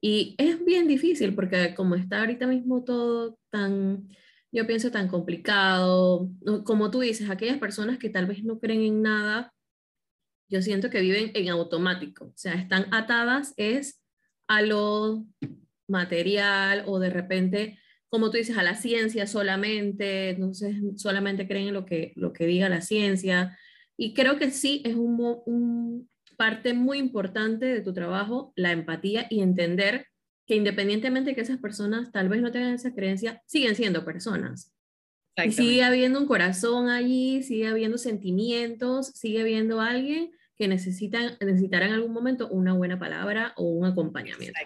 Y 0.00 0.34
es 0.38 0.62
bien 0.64 0.88
difícil 0.88 1.34
porque 1.34 1.74
como 1.74 1.94
está 1.94 2.20
ahorita 2.20 2.46
mismo 2.46 2.84
todo 2.84 3.38
tan, 3.50 4.08
yo 4.50 4.66
pienso, 4.66 4.90
tan 4.90 5.08
complicado, 5.08 6.28
como 6.64 6.90
tú 6.90 7.00
dices, 7.00 7.30
aquellas 7.30 7.58
personas 7.58 7.98
que 7.98 8.10
tal 8.10 8.26
vez 8.26 8.44
no 8.44 8.58
creen 8.58 8.82
en 8.82 9.02
nada, 9.02 9.54
yo 10.52 10.60
siento 10.60 10.90
que 10.90 11.00
viven 11.00 11.30
en 11.34 11.48
automático, 11.48 12.26
o 12.26 12.36
sea, 12.36 12.52
están 12.54 12.86
atadas 12.92 13.54
es 13.56 14.02
a 14.46 14.60
lo 14.60 15.24
material 15.88 16.84
o 16.86 16.98
de 16.98 17.08
repente, 17.08 17.78
como 18.10 18.30
tú 18.30 18.36
dices, 18.36 18.58
a 18.58 18.62
la 18.62 18.74
ciencia 18.74 19.26
solamente, 19.26 20.30
entonces 20.30 20.76
solamente 20.96 21.48
creen 21.48 21.68
en 21.68 21.74
lo 21.74 21.86
que, 21.86 22.12
lo 22.16 22.34
que 22.34 22.46
diga 22.46 22.68
la 22.68 22.82
ciencia. 22.82 23.58
Y 23.96 24.12
creo 24.12 24.38
que 24.38 24.50
sí 24.50 24.82
es 24.84 24.94
un, 24.94 25.40
un 25.46 26.10
parte 26.36 26.74
muy 26.74 26.98
importante 26.98 27.64
de 27.64 27.80
tu 27.80 27.94
trabajo, 27.94 28.52
la 28.54 28.72
empatía 28.72 29.26
y 29.30 29.40
entender 29.40 30.06
que 30.46 30.56
independientemente 30.56 31.30
de 31.30 31.34
que 31.34 31.40
esas 31.40 31.58
personas 31.58 32.12
tal 32.12 32.28
vez 32.28 32.42
no 32.42 32.52
tengan 32.52 32.74
esa 32.74 32.94
creencia, 32.94 33.42
siguen 33.46 33.74
siendo 33.74 34.04
personas. 34.04 34.70
Y 35.42 35.52
sigue 35.52 35.82
habiendo 35.82 36.20
un 36.20 36.26
corazón 36.26 36.90
allí, 36.90 37.42
sigue 37.42 37.68
habiendo 37.68 37.96
sentimientos, 37.96 39.06
sigue 39.14 39.40
habiendo 39.40 39.80
alguien 39.80 40.30
que 40.62 40.68
necesitan, 40.68 41.36
necesitará 41.40 41.86
en 41.86 41.94
algún 41.94 42.12
momento 42.12 42.46
una 42.46 42.72
buena 42.72 42.96
palabra 42.96 43.52
o 43.56 43.64
un 43.64 43.84
acompañamiento. 43.84 44.56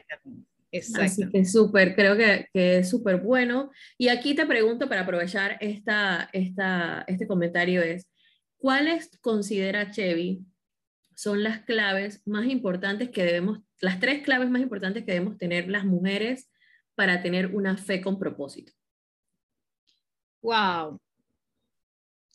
Exactamente. 0.71 1.25
Así 1.25 1.31
que 1.31 1.45
súper, 1.47 1.95
creo 1.95 2.19
que, 2.19 2.49
que 2.53 2.81
es 2.81 2.91
súper 2.91 3.17
bueno. 3.17 3.71
Y 3.97 4.09
aquí 4.09 4.35
te 4.35 4.45
pregunto 4.45 4.91
para 4.91 5.01
aprovechar 5.01 5.57
esta, 5.63 6.29
esta, 6.35 7.03
este 7.07 7.27
comentario 7.27 7.81
es, 7.81 8.07
¿cuáles 8.59 9.09
considera 9.23 9.91
Chevy 9.91 10.45
son 11.15 11.43
las 11.43 11.61
claves 11.61 12.21
más 12.27 12.45
importantes 12.45 13.09
que 13.09 13.25
debemos, 13.25 13.61
las 13.81 13.99
tres 13.99 14.23
claves 14.23 14.51
más 14.51 14.61
importantes 14.61 15.03
que 15.03 15.13
debemos 15.13 15.39
tener 15.39 15.71
las 15.71 15.87
mujeres 15.87 16.51
para 16.95 17.23
tener 17.23 17.55
una 17.55 17.79
fe 17.79 18.03
con 18.03 18.19
propósito? 18.19 18.71
Wow. 20.43 21.01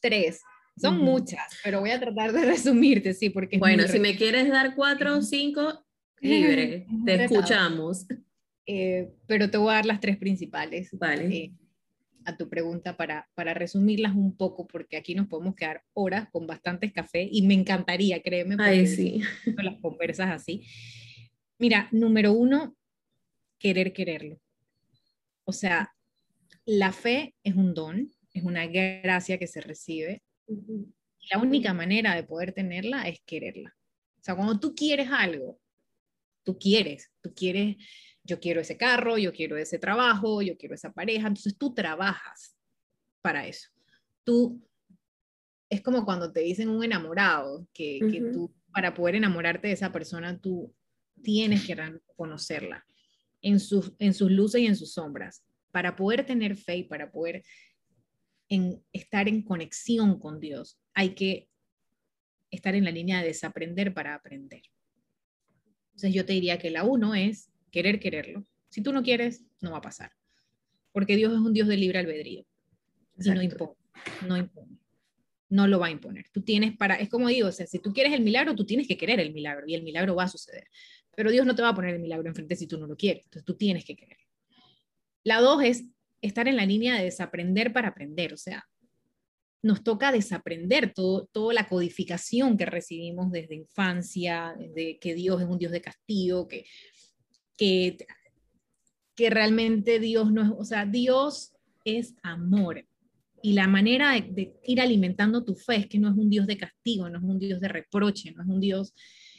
Tres. 0.01 0.41
Son 0.81 0.97
muchas, 0.97 1.43
pero 1.63 1.79
voy 1.79 1.91
a 1.91 1.99
tratar 1.99 2.31
de 2.33 2.45
resumirte, 2.45 3.13
sí, 3.13 3.29
porque... 3.29 3.57
Bueno, 3.57 3.87
si 3.87 3.99
me 3.99 4.15
quieres 4.15 4.49
dar 4.49 4.75
cuatro 4.75 5.17
o 5.17 5.21
cinco, 5.21 5.85
libre, 6.21 6.87
te 7.05 7.23
escuchamos. 7.23 8.05
Eh, 8.65 9.11
pero 9.27 9.49
te 9.49 9.57
voy 9.57 9.71
a 9.71 9.75
dar 9.75 9.85
las 9.85 9.99
tres 9.99 10.17
principales. 10.17 10.89
Vale. 10.93 11.35
Eh, 11.35 11.53
a 12.25 12.37
tu 12.37 12.49
pregunta 12.49 12.95
para, 12.97 13.29
para 13.33 13.53
resumirlas 13.53 14.15
un 14.15 14.35
poco, 14.35 14.67
porque 14.67 14.97
aquí 14.97 15.15
nos 15.15 15.27
podemos 15.27 15.55
quedar 15.55 15.83
horas 15.93 16.27
con 16.31 16.47
bastantes 16.47 16.91
café 16.91 17.27
y 17.29 17.41
me 17.41 17.53
encantaría, 17.53 18.21
créeme, 18.21 18.55
Ay, 18.59 18.87
sí. 18.87 19.21
las 19.57 19.79
conversas 19.81 20.29
así. 20.29 20.63
Mira, 21.57 21.87
número 21.91 22.33
uno, 22.33 22.75
querer 23.57 23.93
quererlo. 23.93 24.39
O 25.43 25.53
sea, 25.53 25.93
la 26.65 26.91
fe 26.91 27.35
es 27.43 27.55
un 27.55 27.73
don, 27.73 28.11
es 28.33 28.43
una 28.43 28.65
gracia 28.67 29.37
que 29.37 29.47
se 29.47 29.61
recibe. 29.61 30.21
La 31.29 31.37
única 31.37 31.73
manera 31.73 32.15
de 32.15 32.23
poder 32.23 32.53
tenerla 32.53 33.07
es 33.07 33.21
quererla. 33.25 33.75
O 34.19 34.23
sea, 34.23 34.35
cuando 34.35 34.59
tú 34.59 34.75
quieres 34.75 35.09
algo, 35.11 35.59
tú 36.43 36.57
quieres, 36.57 37.11
tú 37.21 37.33
quieres 37.33 37.77
yo 38.23 38.39
quiero 38.39 38.61
ese 38.61 38.77
carro, 38.77 39.17
yo 39.17 39.33
quiero 39.33 39.57
ese 39.57 39.79
trabajo, 39.79 40.41
yo 40.41 40.57
quiero 40.57 40.75
esa 40.75 40.91
pareja, 40.91 41.27
entonces 41.27 41.57
tú 41.57 41.73
trabajas 41.73 42.55
para 43.21 43.47
eso. 43.47 43.69
Tú, 44.23 44.61
es 45.69 45.81
como 45.81 46.05
cuando 46.05 46.31
te 46.31 46.41
dicen 46.41 46.69
un 46.69 46.83
enamorado, 46.83 47.67
que, 47.73 47.99
que 48.11 48.21
tú, 48.31 48.53
para 48.71 48.93
poder 48.93 49.15
enamorarte 49.15 49.67
de 49.67 49.73
esa 49.73 49.91
persona, 49.91 50.39
tú 50.39 50.73
tienes 51.23 51.65
que 51.65 51.75
conocerla 52.15 52.85
en 53.41 53.59
sus, 53.59 53.93
en 53.97 54.13
sus 54.13 54.29
luces 54.29 54.61
y 54.61 54.67
en 54.67 54.75
sus 54.75 54.93
sombras, 54.93 55.43
para 55.71 55.95
poder 55.95 56.25
tener 56.25 56.55
fe 56.57 56.77
y 56.77 56.83
para 56.83 57.11
poder 57.11 57.43
en, 58.51 58.83
estar 58.91 59.29
en 59.29 59.43
conexión 59.43 60.19
con 60.19 60.41
Dios, 60.41 60.77
hay 60.93 61.15
que 61.15 61.49
estar 62.51 62.75
en 62.75 62.83
la 62.83 62.91
línea 62.91 63.21
de 63.21 63.27
desaprender 63.27 63.93
para 63.93 64.13
aprender. 64.13 64.61
Entonces 65.91 66.13
yo 66.13 66.25
te 66.25 66.33
diría 66.33 66.59
que 66.59 66.69
la 66.69 66.83
uno 66.83 67.15
es 67.15 67.49
querer 67.71 68.01
quererlo. 68.01 68.45
Si 68.67 68.81
tú 68.81 68.91
no 68.91 69.03
quieres, 69.03 69.45
no 69.61 69.71
va 69.71 69.77
a 69.77 69.81
pasar. 69.81 70.11
Porque 70.91 71.15
Dios 71.15 71.31
es 71.31 71.39
un 71.39 71.53
Dios 71.53 71.69
de 71.69 71.77
libre 71.77 71.99
albedrío. 71.99 72.45
Y 73.17 73.29
no 73.29 73.41
impone, 73.41 73.73
no 74.27 74.35
impone. 74.35 74.77
No 75.47 75.67
lo 75.67 75.79
va 75.79 75.87
a 75.87 75.91
imponer. 75.91 76.25
Tú 76.33 76.41
tienes 76.41 76.75
para, 76.75 76.95
es 76.95 77.07
como 77.07 77.29
digo, 77.29 77.47
o 77.47 77.51
sea, 77.53 77.67
si 77.67 77.79
tú 77.79 77.93
quieres 77.93 78.11
el 78.11 78.21
milagro, 78.21 78.53
tú 78.53 78.65
tienes 78.65 78.85
que 78.85 78.97
querer 78.97 79.21
el 79.21 79.31
milagro 79.33 79.65
y 79.65 79.75
el 79.75 79.83
milagro 79.83 80.13
va 80.13 80.23
a 80.23 80.27
suceder. 80.27 80.67
Pero 81.15 81.31
Dios 81.31 81.45
no 81.45 81.55
te 81.55 81.61
va 81.61 81.69
a 81.69 81.75
poner 81.75 81.95
el 81.95 82.01
milagro 82.01 82.27
enfrente 82.27 82.57
si 82.57 82.67
tú 82.67 82.77
no 82.77 82.85
lo 82.85 82.97
quieres. 82.97 83.23
Entonces 83.23 83.45
tú 83.45 83.55
tienes 83.55 83.85
que 83.85 83.95
querer. 83.95 84.17
La 85.23 85.39
dos 85.39 85.63
es 85.63 85.85
estar 86.21 86.47
en 86.47 86.57
la 86.57 86.65
línea 86.65 86.95
de 86.95 87.05
desaprender 87.05 87.73
para 87.73 87.89
aprender. 87.89 88.33
O 88.33 88.37
sea, 88.37 88.65
nos 89.63 89.83
toca 89.83 90.11
desaprender 90.11 90.93
todo, 90.93 91.27
toda 91.31 91.53
la 91.53 91.67
codificación 91.67 92.57
que 92.57 92.65
recibimos 92.65 93.31
desde 93.31 93.55
infancia, 93.55 94.55
desde 94.57 94.97
que 94.99 95.13
Dios 95.13 95.41
es 95.41 95.47
un 95.47 95.59
Dios 95.59 95.71
de 95.71 95.81
castigo, 95.81 96.47
que 96.47 96.65
que, 99.15 99.29
realmente 99.29 99.99
Dios 99.99 100.31
no 100.31 100.41
es, 100.41 100.49
o 100.57 100.65
sea, 100.65 100.85
Dios 100.85 101.53
es 101.85 102.15
amor. 102.23 102.85
Y 103.43 103.53
la 103.53 103.67
manera 103.67 104.13
de, 104.13 104.55
ir 104.63 104.81
alimentando 104.81 105.43
tu 105.43 105.55
fe 105.55 105.77
es 105.77 105.87
que 105.87 105.99
no 105.99 106.09
es 106.09 106.17
un 106.17 106.29
Dios 106.29 106.47
de 106.47 106.57
castigo, 106.57 107.09
no 107.09 107.19
es 107.19 107.23
un 107.23 107.39
Dios 107.39 107.59
de 107.59 107.67
reproche, 107.67 108.31
no 108.31 108.41
es 108.41 108.49
un 108.49 108.59
Dios, 108.59 108.93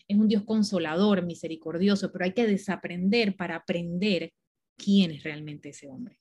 es 0.07 0.17
un 0.17 0.29
Dios 0.29 0.45
consolador, 0.45 1.25
misericordioso, 1.25 2.13
pero 2.13 2.25
hay 2.25 2.33
que 2.33 2.47
desaprender 2.47 3.37
para 3.37 3.57
aprender 3.57 4.33
quién 4.77 5.13
es 5.13 5.23
realmente 5.23 5.71
ese 5.71 5.89
hombre. 5.89 6.19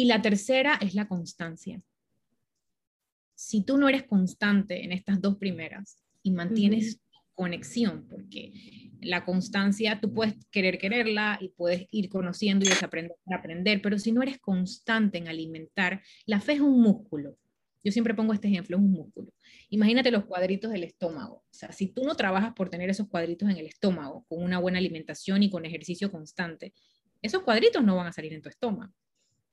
Y 0.00 0.06
la 0.06 0.22
tercera 0.22 0.78
es 0.80 0.94
la 0.94 1.06
constancia. 1.06 1.82
Si 3.34 3.62
tú 3.62 3.76
no 3.76 3.86
eres 3.86 4.04
constante 4.04 4.82
en 4.82 4.92
estas 4.92 5.20
dos 5.20 5.36
primeras 5.36 5.98
y 6.22 6.30
mantienes 6.30 7.02
conexión, 7.34 8.08
porque 8.08 8.94
la 9.02 9.26
constancia, 9.26 10.00
tú 10.00 10.14
puedes 10.14 10.36
querer 10.50 10.78
quererla 10.78 11.36
y 11.38 11.50
puedes 11.50 11.86
ir 11.90 12.08
conociendo 12.08 12.64
y 12.64 12.70
desaprender 12.70 13.14
para 13.24 13.40
aprender, 13.40 13.82
pero 13.82 13.98
si 13.98 14.10
no 14.10 14.22
eres 14.22 14.38
constante 14.38 15.18
en 15.18 15.28
alimentar, 15.28 16.02
la 16.24 16.40
fe 16.40 16.54
es 16.54 16.60
un 16.60 16.80
músculo. 16.80 17.36
Yo 17.84 17.92
siempre 17.92 18.14
pongo 18.14 18.32
este 18.32 18.48
ejemplo, 18.48 18.78
es 18.78 18.82
un 18.82 18.92
músculo. 18.92 19.34
Imagínate 19.68 20.10
los 20.10 20.24
cuadritos 20.24 20.72
del 20.72 20.84
estómago. 20.84 21.44
O 21.44 21.52
sea, 21.54 21.72
si 21.72 21.88
tú 21.88 22.04
no 22.04 22.14
trabajas 22.14 22.54
por 22.54 22.70
tener 22.70 22.88
esos 22.88 23.06
cuadritos 23.06 23.50
en 23.50 23.58
el 23.58 23.66
estómago, 23.66 24.24
con 24.30 24.42
una 24.42 24.58
buena 24.60 24.78
alimentación 24.78 25.42
y 25.42 25.50
con 25.50 25.66
ejercicio 25.66 26.10
constante, 26.10 26.72
esos 27.20 27.42
cuadritos 27.42 27.84
no 27.84 27.96
van 27.96 28.06
a 28.06 28.12
salir 28.14 28.32
en 28.32 28.40
tu 28.40 28.48
estómago. 28.48 28.94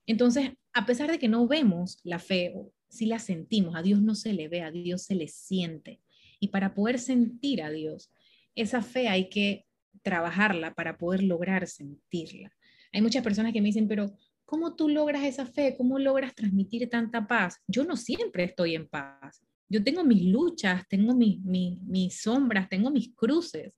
Entonces, 0.08 0.52
a 0.72 0.86
pesar 0.86 1.10
de 1.10 1.18
que 1.18 1.28
no 1.28 1.46
vemos 1.46 2.00
la 2.02 2.18
fe, 2.18 2.54
si 2.88 3.04
la 3.04 3.18
sentimos, 3.18 3.76
a 3.76 3.82
Dios 3.82 4.00
no 4.00 4.14
se 4.14 4.32
le 4.32 4.48
ve, 4.48 4.62
a 4.62 4.70
Dios 4.70 5.02
se 5.02 5.14
le 5.14 5.28
siente. 5.28 6.00
Y 6.40 6.48
para 6.48 6.74
poder 6.74 6.98
sentir 6.98 7.62
a 7.62 7.70
Dios, 7.70 8.10
esa 8.54 8.80
fe 8.80 9.08
hay 9.08 9.28
que 9.28 9.66
trabajarla 10.02 10.72
para 10.72 10.96
poder 10.96 11.22
lograr 11.22 11.66
sentirla. 11.66 12.50
Hay 12.90 13.02
muchas 13.02 13.22
personas 13.22 13.52
que 13.52 13.60
me 13.60 13.68
dicen, 13.68 13.86
pero 13.86 14.16
¿cómo 14.46 14.76
tú 14.76 14.88
logras 14.88 15.24
esa 15.24 15.44
fe? 15.44 15.74
¿Cómo 15.76 15.98
logras 15.98 16.34
transmitir 16.34 16.88
tanta 16.88 17.26
paz? 17.26 17.58
Yo 17.66 17.84
no 17.84 17.94
siempre 17.94 18.44
estoy 18.44 18.76
en 18.76 18.88
paz. 18.88 19.42
Yo 19.68 19.84
tengo 19.84 20.04
mis 20.04 20.22
luchas, 20.22 20.88
tengo 20.88 21.14
mis, 21.14 21.38
mis, 21.42 22.18
sombras, 22.18 22.70
tengo 22.70 22.90
mis 22.90 23.14
cruces 23.14 23.74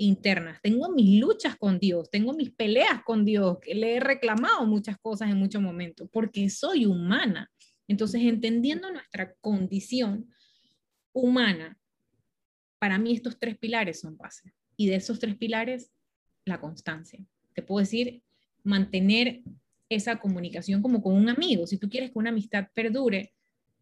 internas, 0.00 0.60
tengo 0.62 0.88
mis 0.90 1.20
luchas 1.20 1.56
con 1.56 1.78
Dios, 1.78 2.10
tengo 2.10 2.32
mis 2.32 2.50
peleas 2.50 3.02
con 3.04 3.24
Dios, 3.24 3.58
que 3.60 3.74
le 3.74 3.96
he 3.96 4.00
reclamado 4.00 4.66
muchas 4.66 4.98
cosas 4.98 5.30
en 5.30 5.36
muchos 5.36 5.60
momentos, 5.60 6.08
porque 6.12 6.48
soy 6.50 6.86
humana. 6.86 7.50
Entonces, 7.86 8.22
entendiendo 8.22 8.90
nuestra 8.90 9.34
condición 9.40 10.28
humana, 11.12 11.78
para 12.78 12.98
mí 12.98 13.12
estos 13.12 13.38
tres 13.38 13.58
pilares 13.58 14.00
son 14.00 14.16
base. 14.16 14.52
Y 14.76 14.86
de 14.86 14.96
esos 14.96 15.18
tres 15.18 15.36
pilares, 15.36 15.92
la 16.44 16.60
constancia. 16.60 17.20
Te 17.54 17.62
puedo 17.62 17.80
decir, 17.80 18.22
mantener 18.62 19.42
esa 19.88 20.18
comunicación 20.18 20.80
como 20.82 21.02
con 21.02 21.14
un 21.14 21.28
amigo. 21.28 21.66
Si 21.66 21.76
tú 21.76 21.90
quieres 21.90 22.10
que 22.10 22.18
una 22.18 22.30
amistad 22.30 22.68
perdure, 22.74 23.34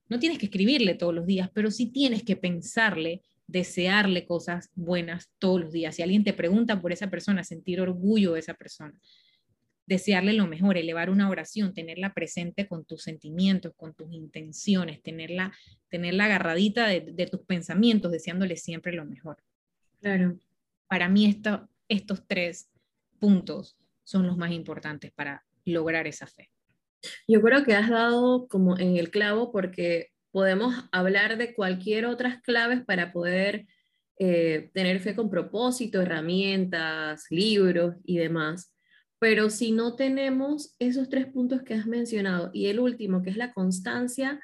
no 0.09 0.19
tienes 0.19 0.39
que 0.39 0.47
escribirle 0.47 0.95
todos 0.95 1.15
los 1.15 1.27
días, 1.27 1.51
pero 1.53 1.71
sí 1.71 1.87
tienes 1.93 2.25
que 2.25 2.37
pensarle, 2.37 3.23
desearle 3.49 4.27
cosas 4.27 4.71
buenas 4.77 5.31
todos 5.41 5.61
los 5.63 5.73
días. 5.73 5.97
Si 5.97 6.03
alguien 6.03 6.23
te 6.23 6.33
pregunta 6.33 6.81
por 6.81 6.93
esa 6.93 7.11
persona, 7.11 7.43
sentir 7.43 7.81
orgullo 7.81 8.35
de 8.35 8.41
esa 8.41 8.55
persona 8.55 9.01
desearle 9.89 10.35
lo 10.35 10.47
mejor, 10.47 10.77
elevar 10.77 11.09
una 11.09 11.31
oración, 11.31 11.73
tenerla 11.73 12.13
presente 12.13 12.69
con 12.69 12.85
tus 12.85 13.03
sentimientos, 13.03 13.73
con 13.75 13.95
tus 13.95 14.13
intenciones, 14.13 15.03
tenerla, 15.03 15.51
tenerla 15.89 16.27
agarradita 16.27 16.89
de, 16.89 17.27
tus 17.27 17.41
pensamientos, 17.41 18.13
deseándole 18.13 18.59
siempre 18.59 18.93
lo 18.93 19.07
mejor. 19.07 19.39
Claro. 20.03 20.39
Para 20.89 21.09
mí 21.09 21.25
esto, 21.25 21.71
estos 21.89 22.27
tres 22.27 22.71
puntos 23.19 23.79
son 24.05 24.27
los 24.27 24.37
más 24.37 24.53
importantes 24.53 25.11
para 25.11 25.47
lograr 25.65 26.07
esa 26.07 26.27
fe. 26.27 26.51
Yo 27.27 27.41
creo 27.41 27.65
que 27.65 27.75
has 27.75 27.89
dado 27.89 28.47
como 28.47 28.79
en 28.79 28.99
el 28.99 29.11
clavo 29.11 29.51
porque 29.51 30.11
podemos 30.31 30.75
hablar 30.93 31.39
de 31.39 31.55
cualquier 31.55 32.07
otras 32.07 32.41
claves 32.43 32.85
para 32.85 33.13
poder 33.13 33.67
eh, 34.19 34.71
tener 34.75 35.01
fe 35.01 35.15
con 35.15 35.31
propósito, 35.31 36.01
herramientas, 36.01 37.27
libros 37.31 37.97
y 38.05 38.19
demás. 38.19 38.75
Pero 39.21 39.51
si 39.51 39.73
no 39.73 39.97
tenemos 39.97 40.75
esos 40.79 41.09
tres 41.09 41.27
puntos 41.27 41.63
que 41.63 41.75
has 41.75 41.87
mencionado 41.87 42.51
y 42.53 42.67
el 42.67 42.81
último, 42.81 43.23
que 43.23 43.31
es 43.31 43.37
la 43.37 43.53
constancia, 43.53 44.41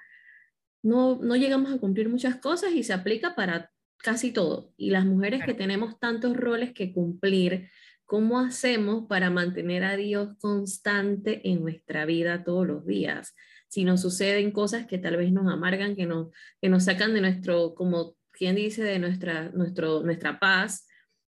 no, 0.82 1.18
no 1.22 1.36
llegamos 1.36 1.72
a 1.72 1.78
cumplir 1.78 2.08
muchas 2.08 2.36
cosas 2.36 2.72
y 2.72 2.82
se 2.82 2.92
aplica 2.92 3.34
para 3.34 3.70
casi 3.98 4.32
todo. 4.32 4.72
Y 4.76 4.90
las 4.90 5.06
mujeres 5.06 5.42
que 5.44 5.54
tenemos 5.54 5.98
tantos 5.98 6.36
roles 6.36 6.72
que 6.72 6.92
cumplir, 6.92 7.70
¿cómo 8.04 8.38
hacemos 8.38 9.06
para 9.08 9.30
mantener 9.30 9.82
a 9.82 9.96
Dios 9.96 10.36
constante 10.40 11.48
en 11.48 11.62
nuestra 11.62 12.04
vida 12.04 12.44
todos 12.44 12.66
los 12.66 12.86
días? 12.86 13.34
Si 13.74 13.82
nos 13.82 14.02
suceden 14.02 14.52
cosas 14.52 14.86
que 14.86 14.98
tal 14.98 15.16
vez 15.16 15.32
nos 15.32 15.52
amargan, 15.52 15.96
que 15.96 16.06
nos, 16.06 16.28
que 16.62 16.68
nos 16.68 16.84
sacan 16.84 17.12
de 17.12 17.20
nuestro, 17.20 17.74
como 17.74 18.14
quien 18.30 18.54
dice, 18.54 18.84
de 18.84 19.00
nuestra, 19.00 19.48
nuestro, 19.50 20.04
nuestra 20.04 20.38
paz. 20.38 20.86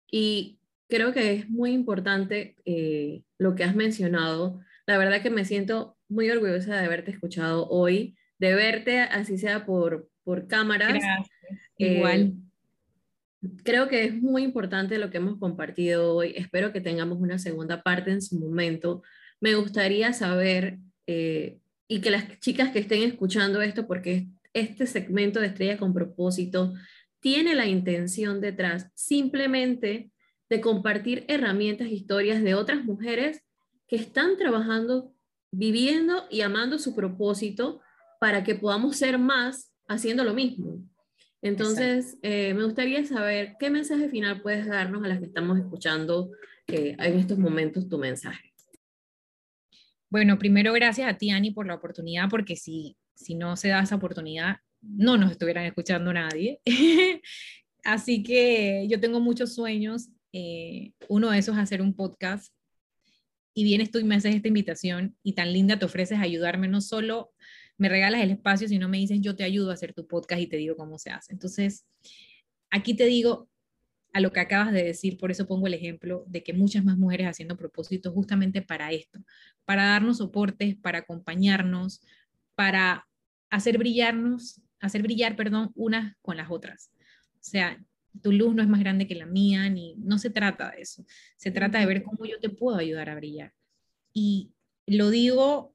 Y 0.09 0.61
creo 0.88 1.12
que 1.12 1.35
es 1.35 1.51
muy 1.51 1.72
importante 1.72 2.55
eh, 2.64 3.24
lo 3.38 3.57
que 3.57 3.64
has 3.64 3.74
mencionado 3.74 4.61
La 4.87 4.98
verdad 4.98 5.20
que 5.20 5.31
me 5.31 5.44
siento 5.44 5.96
muy 6.09 6.31
orgullosa 6.31 6.77
de 6.77 6.87
haberte 6.87 7.11
escuchado 7.11 7.68
hoy, 7.70 8.16
de 8.38 8.55
verte, 8.55 9.01
así 9.01 9.37
sea 9.37 9.66
por, 9.66 10.09
por 10.22 10.46
cámaras. 10.46 10.90
Gracias. 10.90 11.29
Igual. 11.77 12.20
Eh, 13.42 13.48
creo 13.64 13.88
que 13.88 14.05
es 14.05 14.14
muy 14.14 14.44
importante 14.44 14.96
lo 14.96 15.11
que 15.11 15.16
hemos 15.16 15.40
compartido 15.40 16.14
hoy. 16.14 16.35
Espero 16.37 16.72
que 16.72 16.81
tengamos 16.81 17.18
una 17.18 17.40
segunda 17.40 17.83
parte 17.83 18.12
en 18.12 18.22
su 18.22 18.38
momento. 18.38 19.03
Me 19.40 19.57
gustaría 19.57 20.12
saber, 20.12 20.79
eh, 21.09 21.59
y 21.88 22.01
que 22.01 22.11
las 22.11 22.38
chicas 22.40 22.70
que 22.70 22.81
estén 22.81 23.03
escuchando 23.03 23.62
esto, 23.62 23.87
porque 23.87 24.29
este 24.53 24.87
segmento 24.87 25.40
de 25.40 25.48
Estrella 25.48 25.79
con 25.79 25.94
propósito 25.94 26.74
tiene 27.20 27.55
la 27.55 27.66
intención 27.66 28.40
detrás 28.40 28.90
simplemente 28.94 30.12
de 30.48 30.61
compartir 30.61 31.24
herramientas, 31.29 31.88
historias 31.88 32.42
de 32.42 32.55
otras 32.55 32.85
mujeres 32.85 33.42
que 33.87 33.96
están 33.96 34.37
trabajando, 34.37 35.12
viviendo 35.51 36.24
y 36.31 36.42
amando 36.42 36.79
su 36.79 36.94
propósito 36.94 37.81
para 38.20 38.44
que 38.44 38.55
podamos 38.55 38.96
ser 38.96 39.18
más 39.18 39.72
haciendo 39.88 40.24
lo 40.24 40.35
mismo. 40.35 40.83
Entonces, 41.40 42.18
eh, 42.22 42.53
me 42.55 42.64
gustaría 42.64 43.05
saber 43.05 43.57
qué 43.59 43.70
mensaje 43.70 44.09
final 44.09 44.42
puedes 44.42 44.66
darnos 44.66 45.05
a 45.05 45.09
las 45.09 45.20
que 45.20 45.27
estamos 45.27 45.59
escuchando 45.59 46.31
eh, 46.66 46.96
en 46.98 47.18
estos 47.18 47.38
momentos 47.38 47.88
tu 47.88 47.96
mensaje. 47.96 48.47
Bueno, 50.11 50.38
primero 50.38 50.73
gracias 50.73 51.09
a 51.09 51.18
ti, 51.18 51.31
Ani, 51.31 51.51
por 51.51 51.66
la 51.66 51.75
oportunidad, 51.75 52.29
porque 52.31 52.57
si, 52.57 52.97
si 53.14 53.35
no 53.35 53.57
se 53.57 53.68
da 53.68 53.83
esa 53.83 53.97
oportunidad, 53.97 54.57
no 54.81 55.16
nos 55.16 55.31
estuvieran 55.33 55.64
escuchando 55.64 56.12
nadie. 56.12 56.61
Así 57.85 58.23
que 58.23 58.87
yo 58.88 59.01
tengo 59.01 59.21
muchos 59.21 59.55
sueños. 59.55 60.09
Eh, 60.33 60.92
uno 61.09 61.31
de 61.31 61.38
esos 61.38 61.57
es 61.57 61.62
hacer 61.62 61.83
un 61.83 61.94
podcast. 61.94 62.53
Y 63.55 63.64
vienes 63.64 63.90
tú 63.90 63.99
y 63.99 64.05
me 64.05 64.14
haces 64.14 64.35
esta 64.35 64.49
invitación 64.49 65.16
y 65.23 65.35
tan 65.35 65.53
linda 65.53 65.79
te 65.79 65.85
ofreces 65.85 66.18
ayudarme, 66.21 66.68
no 66.68 66.81
solo 66.81 67.33
me 67.77 67.88
regalas 67.88 68.23
el 68.23 68.31
espacio, 68.31 68.68
sino 68.68 68.88
me 68.88 68.99
dices 68.99 69.21
yo 69.21 69.37
te 69.37 69.44
ayudo 69.44 69.71
a 69.71 69.75
hacer 69.75 69.94
tu 69.94 70.07
podcast 70.07 70.40
y 70.40 70.47
te 70.47 70.57
digo 70.57 70.77
cómo 70.77 70.99
se 70.99 71.11
hace. 71.11 71.33
Entonces, 71.33 71.87
aquí 72.71 72.94
te 72.94 73.07
digo 73.07 73.49
a 74.12 74.21
lo 74.21 74.33
que 74.33 74.40
acabas 74.40 74.73
de 74.73 74.85
decir, 74.85 75.18
por 75.18 75.31
eso 75.31 75.47
pongo 75.47 75.66
el 75.66 75.75
ejemplo 75.75 76.25
de 76.27 76.42
que 76.42 76.53
muchas 76.53 76.85
más 76.85 76.97
mujeres 76.97 77.27
haciendo 77.27 77.57
propósitos 77.57 78.12
justamente 78.14 78.62
para 78.62 78.90
esto, 78.92 79.21
para 79.64 79.87
darnos 79.87 80.18
soportes, 80.18 80.77
para 80.77 80.99
acompañarnos, 80.99 82.01
para 82.55 83.07
hacer 83.51 83.79
brillarnos 83.79 84.62
hacer 84.81 85.03
brillar, 85.03 85.37
perdón, 85.37 85.73
unas 85.75 86.16
con 86.23 86.37
las 86.37 86.51
otras. 86.51 86.90
O 87.35 87.44
sea, 87.44 87.83
tu 88.23 88.33
luz 88.33 88.55
no 88.55 88.62
es 88.62 88.68
más 88.68 88.81
grande 88.81 89.07
que 89.07 89.14
la 89.14 89.27
mía, 89.27 89.68
ni 89.68 89.94
no 89.97 90.18
se 90.18 90.31
trata 90.31 90.71
de 90.71 90.83
eso. 90.83 91.05
Se 91.37 91.51
trata 91.51 91.79
de 91.79 91.87
ver 91.87 92.03
cómo 92.03 92.25
yo 92.25 92.40
te 92.40 92.49
puedo 92.49 92.77
ayudar 92.77 93.11
a 93.11 93.14
brillar. 93.14 93.53
Y 94.12 94.53
lo 94.87 95.11
digo 95.11 95.75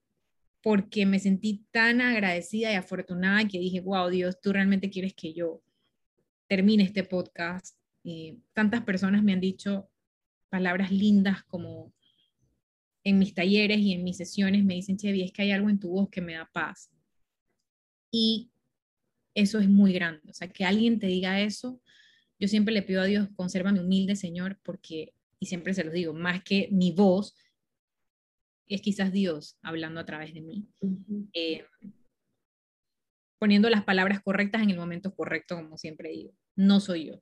porque 0.62 1.06
me 1.06 1.20
sentí 1.20 1.66
tan 1.72 2.02
agradecida 2.02 2.72
y 2.72 2.76
afortunada 2.76 3.48
que 3.48 3.60
dije, 3.60 3.82
wow, 3.82 4.10
Dios, 4.10 4.40
tú 4.42 4.54
realmente 4.54 4.90
quieres 4.90 5.14
que 5.14 5.34
yo 5.34 5.62
termine 6.48 6.84
este 6.84 7.04
podcast. 7.04 7.78
Y 8.04 8.40
tantas 8.54 8.84
personas 8.84 9.24
me 9.24 9.34
han 9.34 9.40
dicho 9.40 9.90
palabras 10.50 10.92
lindas 10.92 11.44
como 11.44 11.94
en 13.04 13.20
mis 13.20 13.34
talleres 13.34 13.80
y 13.80 13.94
en 13.94 14.04
mis 14.04 14.18
sesiones 14.18 14.64
me 14.64 14.76
dicen, 14.76 14.98
Chevy, 14.98 15.24
es 15.24 15.32
que 15.32 15.42
hay 15.42 15.52
algo 15.52 15.70
en 15.70 15.80
tu 15.80 15.90
voz 15.90 16.10
que 16.10 16.22
me 16.22 16.34
da 16.34 16.50
paz. 16.54 16.92
Y 18.12 18.52
eso 19.34 19.60
es 19.60 19.68
muy 19.68 19.94
grande. 19.94 20.30
O 20.30 20.34
sea, 20.34 20.48
que 20.48 20.64
alguien 20.64 21.00
te 21.00 21.08
diga 21.08 21.42
eso, 21.42 21.82
yo 22.40 22.48
siempre 22.48 22.74
le 22.74 22.82
pido 22.82 23.02
a 23.02 23.06
Dios, 23.06 23.30
consérvame 23.36 23.80
humilde, 23.80 24.16
Señor, 24.16 24.60
porque, 24.64 25.14
y 25.40 25.48
siempre 25.48 25.74
se 25.74 25.84
los 25.84 25.94
digo, 25.94 26.14
más 26.14 26.44
que 26.44 26.70
mi 26.72 26.92
voz, 26.92 27.36
es 28.68 28.82
quizás 28.82 29.12
Dios 29.12 29.58
hablando 29.62 30.00
a 30.00 30.06
través 30.06 30.34
de 30.34 30.42
mí. 30.42 30.68
Eh, 31.34 31.66
poniendo 33.40 33.70
las 33.70 33.84
palabras 33.84 34.22
correctas 34.22 34.62
en 34.62 34.70
el 34.70 34.78
momento 34.78 35.14
correcto, 35.14 35.56
como 35.56 35.78
siempre 35.78 36.10
digo. 36.10 36.34
No 36.56 36.80
soy 36.80 37.08
yo. 37.08 37.22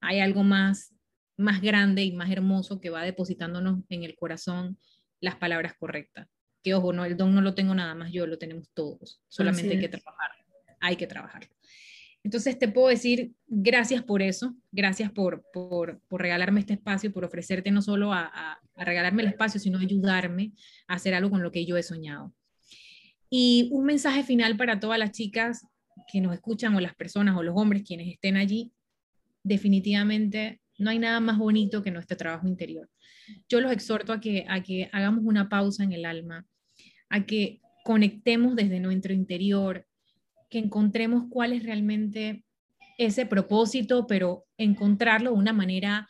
Hay 0.00 0.20
algo 0.20 0.42
más, 0.42 0.94
más 1.36 1.60
grande 1.60 2.04
y 2.04 2.12
más 2.12 2.30
hermoso 2.30 2.80
que 2.80 2.90
va 2.90 3.02
depositándonos 3.02 3.80
en 3.88 4.04
el 4.04 4.16
corazón 4.16 4.78
las 5.20 5.36
palabras 5.36 5.74
correctas. 5.78 6.28
Que 6.62 6.74
ojo, 6.74 6.92
no, 6.92 7.04
el 7.04 7.16
don 7.16 7.34
no 7.34 7.40
lo 7.40 7.54
tengo 7.54 7.74
nada 7.74 7.94
más 7.94 8.12
yo, 8.12 8.26
lo 8.26 8.38
tenemos 8.38 8.70
todos. 8.74 9.22
Solamente 9.28 9.74
hay 9.74 9.80
que 9.80 9.88
trabajar 9.88 10.30
hay 10.80 10.96
que 10.96 11.06
trabajar. 11.06 11.48
Entonces 12.22 12.58
te 12.58 12.68
puedo 12.68 12.88
decir 12.88 13.32
gracias 13.46 14.02
por 14.02 14.20
eso, 14.20 14.54
gracias 14.72 15.10
por, 15.10 15.42
por, 15.52 16.00
por 16.08 16.20
regalarme 16.20 16.60
este 16.60 16.74
espacio, 16.74 17.12
por 17.12 17.24
ofrecerte 17.24 17.70
no 17.70 17.80
solo 17.80 18.12
a, 18.12 18.30
a, 18.32 18.60
regalarme 18.84 19.22
el 19.22 19.28
espacio, 19.28 19.60
sino 19.60 19.78
ayudarme 19.78 20.52
a 20.86 20.94
hacer 20.94 21.14
algo 21.14 21.30
con 21.30 21.42
lo 21.42 21.50
que 21.50 21.64
yo 21.64 21.76
he 21.78 21.82
soñado. 21.82 22.34
Y 23.30 23.68
un 23.72 23.86
mensaje 23.86 24.22
final 24.22 24.56
para 24.56 24.80
todas 24.80 24.98
las 24.98 25.12
chicas 25.12 25.66
que 26.12 26.20
nos 26.20 26.34
escuchan 26.34 26.74
o 26.74 26.80
las 26.80 26.94
personas 26.94 27.36
o 27.36 27.42
los 27.42 27.56
hombres 27.56 27.84
quienes 27.86 28.08
estén 28.08 28.36
allí, 28.36 28.72
definitivamente 29.42 30.60
no 30.78 30.90
hay 30.90 30.98
nada 30.98 31.20
más 31.20 31.38
bonito 31.38 31.82
que 31.82 31.90
nuestro 31.90 32.16
trabajo 32.16 32.48
interior. 32.48 32.88
Yo 33.48 33.60
los 33.60 33.70
exhorto 33.70 34.12
a 34.12 34.20
que, 34.20 34.46
a 34.48 34.62
que 34.62 34.88
hagamos 34.92 35.24
una 35.24 35.48
pausa 35.48 35.84
en 35.84 35.92
el 35.92 36.04
alma, 36.04 36.46
a 37.08 37.26
que 37.26 37.60
conectemos 37.84 38.56
desde 38.56 38.80
nuestro 38.80 39.12
interior, 39.12 39.86
que 40.48 40.58
encontremos 40.58 41.24
cuál 41.30 41.52
es 41.52 41.62
realmente 41.62 42.44
ese 42.98 43.26
propósito, 43.26 44.06
pero 44.06 44.46
encontrarlo 44.58 45.30
de 45.32 45.36
una 45.36 45.52
manera 45.52 46.08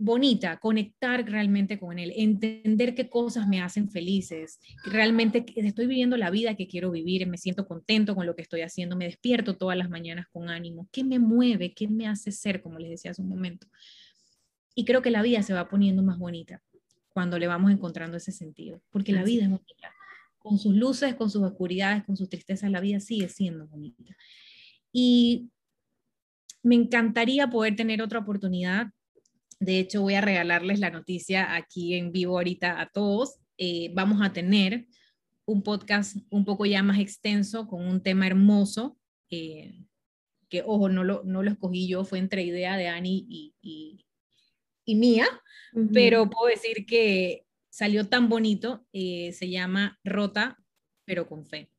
bonita, 0.00 0.58
conectar 0.58 1.24
realmente 1.30 1.78
con 1.78 1.98
él, 1.98 2.12
entender 2.16 2.94
qué 2.94 3.08
cosas 3.08 3.46
me 3.46 3.60
hacen 3.60 3.90
felices, 3.90 4.58
realmente 4.84 5.44
estoy 5.56 5.86
viviendo 5.86 6.16
la 6.16 6.30
vida 6.30 6.56
que 6.56 6.66
quiero 6.66 6.90
vivir, 6.90 7.26
me 7.26 7.36
siento 7.36 7.66
contento 7.66 8.14
con 8.14 8.26
lo 8.26 8.34
que 8.34 8.42
estoy 8.42 8.62
haciendo, 8.62 8.96
me 8.96 9.04
despierto 9.04 9.56
todas 9.56 9.76
las 9.76 9.90
mañanas 9.90 10.26
con 10.32 10.48
ánimo, 10.48 10.88
qué 10.90 11.04
me 11.04 11.18
mueve, 11.18 11.74
qué 11.74 11.86
me 11.86 12.08
hace 12.08 12.32
ser, 12.32 12.62
como 12.62 12.78
les 12.78 12.90
decía 12.90 13.10
hace 13.10 13.22
un 13.22 13.28
momento. 13.28 13.66
Y 14.74 14.84
creo 14.84 15.02
que 15.02 15.10
la 15.10 15.22
vida 15.22 15.42
se 15.42 15.52
va 15.52 15.68
poniendo 15.68 16.02
más 16.02 16.18
bonita 16.18 16.62
cuando 17.10 17.38
le 17.38 17.46
vamos 17.46 17.70
encontrando 17.70 18.16
ese 18.16 18.32
sentido, 18.32 18.80
porque 18.90 19.12
la 19.12 19.22
vida 19.22 19.44
es 19.44 19.50
bonita 19.50 19.92
con 20.38 20.58
sus 20.58 20.74
luces, 20.74 21.14
con 21.14 21.30
sus 21.30 21.42
oscuridades, 21.42 22.02
con 22.04 22.16
sus 22.16 22.28
tristezas, 22.28 22.70
la 22.70 22.80
vida 22.80 22.98
sigue 22.98 23.28
siendo 23.28 23.68
bonita. 23.68 24.16
Y 24.90 25.50
me 26.62 26.74
encantaría 26.74 27.48
poder 27.48 27.76
tener 27.76 28.02
otra 28.02 28.20
oportunidad. 28.20 28.88
De 29.60 29.78
hecho, 29.78 30.00
voy 30.00 30.14
a 30.14 30.22
regalarles 30.22 30.80
la 30.80 30.90
noticia 30.90 31.54
aquí 31.54 31.94
en 31.94 32.12
vivo 32.12 32.38
ahorita 32.38 32.80
a 32.80 32.88
todos. 32.88 33.40
Eh, 33.58 33.90
vamos 33.94 34.22
a 34.22 34.32
tener 34.32 34.86
un 35.44 35.62
podcast 35.62 36.16
un 36.30 36.46
poco 36.46 36.64
ya 36.64 36.82
más 36.82 36.98
extenso 36.98 37.68
con 37.68 37.86
un 37.86 38.02
tema 38.02 38.26
hermoso, 38.26 38.98
eh, 39.30 39.84
que 40.48 40.62
ojo, 40.64 40.88
no 40.88 41.04
lo, 41.04 41.22
no 41.24 41.42
lo 41.42 41.50
escogí 41.50 41.86
yo, 41.86 42.04
fue 42.04 42.18
entre 42.18 42.42
idea 42.42 42.76
de 42.78 42.88
Ani 42.88 43.26
y, 43.28 43.54
y, 43.60 44.94
mía, 44.96 45.26
pero 45.92 46.28
puedo 46.28 46.48
decir 46.48 46.84
que 46.84 47.46
salió 47.68 48.08
tan 48.08 48.28
bonito, 48.28 48.84
eh, 48.92 49.30
se 49.32 49.48
llama 49.48 50.00
Rota, 50.02 50.58
pero 51.04 51.28
con 51.28 51.46
fe. 51.46 51.70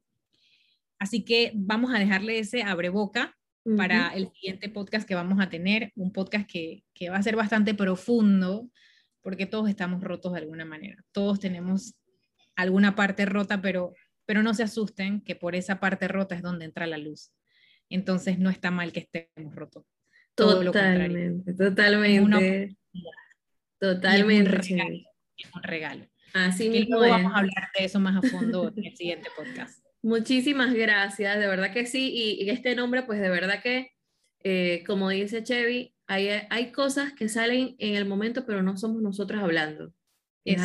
Así 0.98 1.26
que 1.26 1.52
vamos 1.54 1.94
a 1.94 2.00
dejarle 2.00 2.39
ese 2.39 2.63
abreboca 2.63 3.38
para 3.78 4.10
el 4.10 4.32
siguiente 4.32 4.69
podcast 4.69 5.08
que 5.08 5.15
vamos 5.15 5.39
a 5.39 5.50
tener, 5.50 5.91
un 5.95 6.12
podcast 6.12 6.50
que, 6.50 6.84
que, 6.93 7.10
va 7.10 7.17
a 7.17 7.24
ser 7.24 7.36
bastante 7.36 7.74
profundo, 7.74 8.69
porque 9.21 9.45
todos 9.45 9.69
estamos 9.69 10.04
rotos 10.04 10.34
de 10.34 10.39
alguna 10.39 10.65
manera. 10.65 11.04
Todos 11.12 11.39
tenemos 11.39 11.95
alguna 12.56 12.95
parte 12.95 13.26
rota, 13.26 13.62
pero, 13.62 13.93
pero 14.26 14.43
no 14.43 14.54
se 14.54 14.63
asusten 14.63 15.21
que 15.21 15.36
por 15.36 15.56
esa 15.56 15.80
parte 15.80 16.08
rota 16.08 16.36
es 16.36 16.41
donde 16.41 16.65
entra 16.65 16.88
la 16.88 16.97
luz. 16.97 17.32
Entonces 17.89 18.39
no 18.39 18.50
está 18.50 18.71
mal 18.71 18.91
que 18.91 19.02
estemos 19.02 19.56
rotos. 19.56 19.86
Todo 20.36 20.63
totalmente, 20.63 21.54
totalmente. 21.54 22.78
Totalmente 23.78 25.06
un 25.54 25.63
regalo. 25.63 26.06
Así 26.34 26.69
mismo 26.69 27.00
vamos 27.00 27.34
a 27.34 27.39
hablar 27.39 27.69
de 27.78 27.86
eso 27.86 28.00
más 28.00 28.24
a 28.24 28.28
fondo 28.28 28.71
en 28.76 28.86
el 28.86 28.95
siguiente 28.95 29.30
podcast. 29.36 29.84
Muchísimas 30.04 30.74
gracias, 30.74 31.40
de 31.40 31.48
verdad 31.48 31.72
que 31.72 31.86
sí. 31.86 32.12
Y, 32.14 32.50
este 32.50 32.76
nombre, 32.76 33.04
pues 33.04 33.22
de 33.22 33.30
verdad 33.30 33.62
que, 33.62 33.92
eh, 34.44 34.84
como 34.86 35.10
dice 35.10 35.44
Chevy, 35.44 35.94
hay, 36.08 36.30
hay 36.50 36.72
cosas 36.72 37.14
que 37.14 37.30
salen 37.30 37.76
en 37.78 37.96
el 37.96 38.06
momento, 38.06 38.46
pero 38.46 38.64
no 38.64 38.78
somos 38.78 39.02
nosotros 39.02 39.42
hablando. 39.42 39.94
Es 40.44 40.60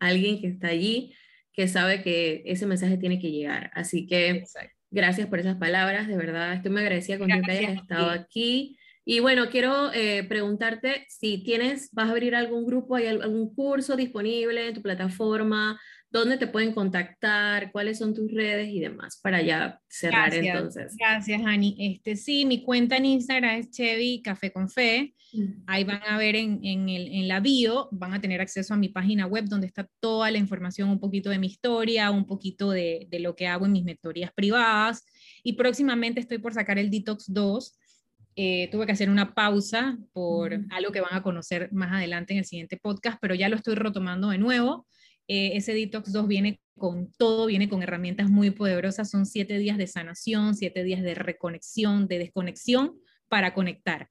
alguien 0.00 0.40
que 0.40 0.48
está 0.48 0.68
allí, 0.68 1.14
que 1.52 1.68
sabe 1.68 2.02
que 2.02 2.42
ese 2.46 2.66
mensaje 2.66 2.96
tiene 2.96 3.20
que 3.20 3.30
llegar. 3.30 3.70
Así 3.74 4.06
que 4.06 4.44
gracias 4.90 5.28
por 5.28 5.38
esas 5.38 5.56
palabras, 5.56 6.08
de 6.08 6.16
verdad. 6.16 6.54
Estoy 6.54 6.72
muy 6.72 6.82
agradecida 6.82 7.18
con 7.18 7.28
que 7.28 7.52
hayas 7.52 7.76
estado 7.76 8.10
aquí. 8.10 8.76
Y 9.04 9.20
bueno, 9.20 9.48
quiero 9.50 9.92
eh, 9.92 10.24
preguntarte 10.24 11.06
si 11.08 11.42
tienes, 11.42 11.90
vas 11.92 12.08
a 12.08 12.12
abrir 12.12 12.34
algún 12.34 12.66
grupo, 12.66 12.96
hay 12.96 13.06
algún 13.06 13.54
curso 13.54 13.96
disponible 13.96 14.68
en 14.68 14.74
tu 14.74 14.82
plataforma, 14.82 15.80
dónde 16.10 16.36
te 16.38 16.46
pueden 16.46 16.72
contactar, 16.72 17.70
cuáles 17.72 17.98
son 17.98 18.14
tus 18.14 18.30
redes 18.32 18.68
y 18.68 18.80
demás, 18.80 19.18
para 19.22 19.42
ya 19.42 19.80
cerrar 19.88 20.30
Gracias, 20.30 20.54
entonces. 20.56 20.96
Gracias, 20.98 21.42
Ani. 21.44 21.76
Este, 21.78 22.16
sí, 22.16 22.44
mi 22.44 22.62
cuenta 22.62 22.96
en 22.96 23.06
Instagram 23.06 23.60
es 23.60 23.70
Chevy 23.70 24.20
Café 24.22 24.52
con 24.52 24.68
Fe. 24.68 25.14
Mm. 25.32 25.62
Ahí 25.66 25.84
van 25.84 26.02
a 26.08 26.18
ver 26.18 26.34
en, 26.34 26.58
en, 26.64 26.88
el, 26.88 27.06
en 27.06 27.28
la 27.28 27.38
bio, 27.38 27.88
van 27.92 28.12
a 28.14 28.20
tener 28.20 28.40
acceso 28.40 28.74
a 28.74 28.76
mi 28.76 28.88
página 28.88 29.26
web 29.26 29.44
donde 29.46 29.68
está 29.68 29.88
toda 30.00 30.30
la 30.30 30.38
información, 30.38 30.90
un 30.90 30.98
poquito 30.98 31.30
de 31.30 31.38
mi 31.38 31.46
historia, 31.46 32.10
un 32.10 32.26
poquito 32.26 32.70
de, 32.70 33.06
de 33.08 33.20
lo 33.20 33.36
que 33.36 33.46
hago 33.46 33.66
en 33.66 33.72
mis 33.72 33.84
mentorías 33.84 34.32
privadas. 34.32 35.04
Y 35.44 35.52
próximamente 35.52 36.18
estoy 36.20 36.38
por 36.38 36.52
sacar 36.52 36.78
el 36.78 36.90
Detox 36.90 37.32
2. 37.32 37.76
Eh, 38.36 38.68
tuve 38.72 38.86
que 38.86 38.92
hacer 38.92 39.10
una 39.10 39.34
pausa 39.34 39.98
por 40.12 40.56
Mm. 40.58 40.66
algo 40.70 40.92
que 40.92 41.00
van 41.00 41.14
a 41.14 41.22
conocer 41.22 41.68
más 41.72 41.92
adelante 41.92 42.32
en 42.32 42.40
el 42.40 42.44
siguiente 42.44 42.76
podcast, 42.76 43.18
pero 43.20 43.34
ya 43.34 43.48
lo 43.48 43.56
estoy 43.56 43.74
retomando 43.74 44.30
de 44.30 44.38
nuevo. 44.38 44.86
Eh, 45.32 45.56
ese 45.56 45.72
Detox 45.74 46.10
2 46.10 46.26
viene 46.26 46.60
con 46.76 47.12
todo, 47.12 47.46
viene 47.46 47.68
con 47.68 47.84
herramientas 47.84 48.28
muy 48.28 48.50
poderosas. 48.50 49.08
Son 49.08 49.26
siete 49.26 49.58
días 49.58 49.78
de 49.78 49.86
sanación, 49.86 50.56
siete 50.56 50.82
días 50.82 51.02
de 51.02 51.14
reconexión, 51.14 52.08
de 52.08 52.18
desconexión 52.18 52.98
para 53.28 53.54
conectar. 53.54 54.08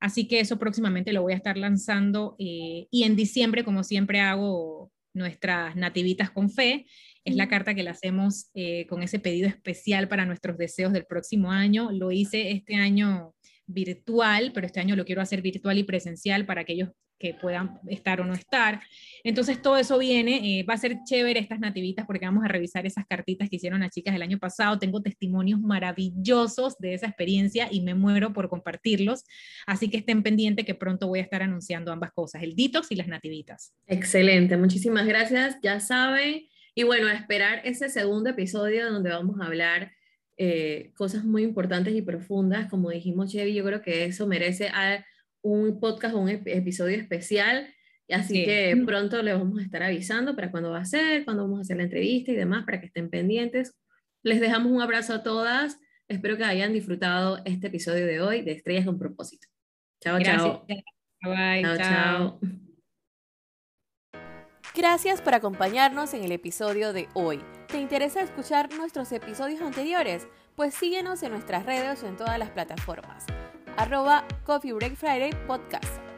Así 0.00 0.26
que 0.26 0.40
eso 0.40 0.58
próximamente 0.58 1.12
lo 1.12 1.20
voy 1.20 1.34
a 1.34 1.36
estar 1.36 1.58
lanzando 1.58 2.36
eh, 2.38 2.86
y 2.90 3.02
en 3.02 3.16
diciembre, 3.16 3.64
como 3.64 3.84
siempre 3.84 4.20
hago 4.20 4.90
nuestras 5.12 5.76
nativitas 5.76 6.30
con 6.30 6.48
fe, 6.48 6.86
es 7.22 7.36
la 7.36 7.50
carta 7.50 7.74
que 7.74 7.82
le 7.82 7.90
hacemos 7.90 8.48
eh, 8.54 8.86
con 8.86 9.02
ese 9.02 9.18
pedido 9.18 9.48
especial 9.48 10.08
para 10.08 10.24
nuestros 10.24 10.56
deseos 10.56 10.94
del 10.94 11.04
próximo 11.04 11.52
año. 11.52 11.90
Lo 11.92 12.12
hice 12.12 12.50
este 12.50 12.76
año 12.76 13.34
virtual, 13.66 14.52
pero 14.54 14.66
este 14.66 14.80
año 14.80 14.96
lo 14.96 15.04
quiero 15.04 15.20
hacer 15.20 15.42
virtual 15.42 15.76
y 15.76 15.84
presencial 15.84 16.46
para 16.46 16.62
aquellos 16.62 16.88
que 17.22 17.34
puedan 17.34 17.78
estar 17.86 18.20
o 18.20 18.24
no 18.24 18.34
estar. 18.34 18.80
Entonces 19.22 19.62
todo 19.62 19.76
eso 19.76 19.96
viene, 19.96 20.58
eh, 20.58 20.64
va 20.64 20.74
a 20.74 20.76
ser 20.76 20.98
chévere 21.04 21.38
estas 21.38 21.60
nativitas 21.60 22.04
porque 22.04 22.26
vamos 22.26 22.44
a 22.44 22.48
revisar 22.48 22.84
esas 22.84 23.06
cartitas 23.06 23.48
que 23.48 23.56
hicieron 23.56 23.78
las 23.78 23.90
chicas 23.90 24.14
el 24.16 24.22
año 24.22 24.40
pasado. 24.40 24.80
Tengo 24.80 25.00
testimonios 25.00 25.60
maravillosos 25.60 26.76
de 26.78 26.94
esa 26.94 27.06
experiencia 27.06 27.68
y 27.70 27.80
me 27.82 27.94
muero 27.94 28.32
por 28.32 28.48
compartirlos. 28.48 29.22
Así 29.68 29.88
que 29.88 29.98
estén 29.98 30.24
pendientes 30.24 30.66
que 30.66 30.74
pronto 30.74 31.06
voy 31.06 31.20
a 31.20 31.22
estar 31.22 31.42
anunciando 31.42 31.92
ambas 31.92 32.10
cosas, 32.12 32.42
el 32.42 32.56
detox 32.56 32.90
y 32.90 32.96
las 32.96 33.06
nativitas. 33.06 33.72
Excelente, 33.86 34.56
muchísimas 34.56 35.06
gracias, 35.06 35.56
ya 35.62 35.78
saben. 35.78 36.48
Y 36.74 36.82
bueno, 36.82 37.06
a 37.06 37.12
esperar 37.12 37.60
ese 37.64 37.88
segundo 37.88 38.30
episodio 38.30 38.90
donde 38.90 39.10
vamos 39.10 39.40
a 39.40 39.46
hablar 39.46 39.92
eh, 40.38 40.90
cosas 40.96 41.22
muy 41.22 41.44
importantes 41.44 41.94
y 41.94 42.02
profundas. 42.02 42.68
Como 42.68 42.90
dijimos, 42.90 43.30
Chevy, 43.30 43.54
yo 43.54 43.64
creo 43.64 43.80
que 43.80 44.06
eso 44.06 44.26
merece 44.26 44.68
a 44.70 45.04
un 45.42 45.80
podcast 45.80 46.14
o 46.14 46.18
un 46.20 46.28
ep- 46.28 46.46
episodio 46.46 46.96
especial. 46.96 47.68
Así 48.10 48.34
Sí. 48.36 48.44
que 48.44 48.82
pronto 48.84 49.22
les 49.22 49.34
vamos 49.38 49.58
a 49.60 49.62
estar 49.62 49.82
avisando 49.82 50.34
para 50.36 50.50
cuándo 50.50 50.70
va 50.70 50.80
a 50.80 50.84
ser, 50.84 51.24
cuándo 51.24 51.44
vamos 51.44 51.58
a 51.58 51.62
hacer 51.62 51.76
la 51.78 51.84
entrevista 51.84 52.30
y 52.32 52.34
demás, 52.36 52.64
para 52.64 52.80
que 52.80 52.86
estén 52.86 53.08
pendientes. 53.10 53.74
Les 54.22 54.40
dejamos 54.40 54.70
un 54.72 54.82
abrazo 54.82 55.14
a 55.14 55.22
todas. 55.22 55.78
Espero 56.08 56.36
que 56.36 56.44
hayan 56.44 56.72
disfrutado 56.72 57.40
este 57.44 57.68
episodio 57.68 58.04
de 58.06 58.20
hoy 58.20 58.42
de 58.42 58.52
Estrellas 58.52 58.84
con 58.84 58.98
propósito. 58.98 59.48
Chao, 60.02 60.20
chao. 60.20 60.66
Bye, 61.22 61.62
Chao, 61.62 61.76
chao. 61.76 61.78
chao. 61.78 62.40
Gracias 64.74 65.20
por 65.20 65.34
acompañarnos 65.34 66.14
en 66.14 66.24
el 66.24 66.32
episodio 66.32 66.92
de 66.92 67.08
hoy. 67.14 67.40
¿Te 67.68 67.78
interesa 67.80 68.22
escuchar 68.22 68.72
nuestros 68.74 69.12
episodios 69.12 69.60
anteriores? 69.60 70.26
Pues 70.56 70.74
síguenos 70.74 71.22
en 71.22 71.32
nuestras 71.32 71.64
redes 71.66 72.02
o 72.02 72.06
en 72.08 72.16
todas 72.16 72.38
las 72.38 72.50
plataformas. 72.50 73.26
Arroba 73.76 74.24
Coffee 74.44 74.72
Break 74.72 74.96
Friday 74.96 75.32
Podcast. 75.48 76.11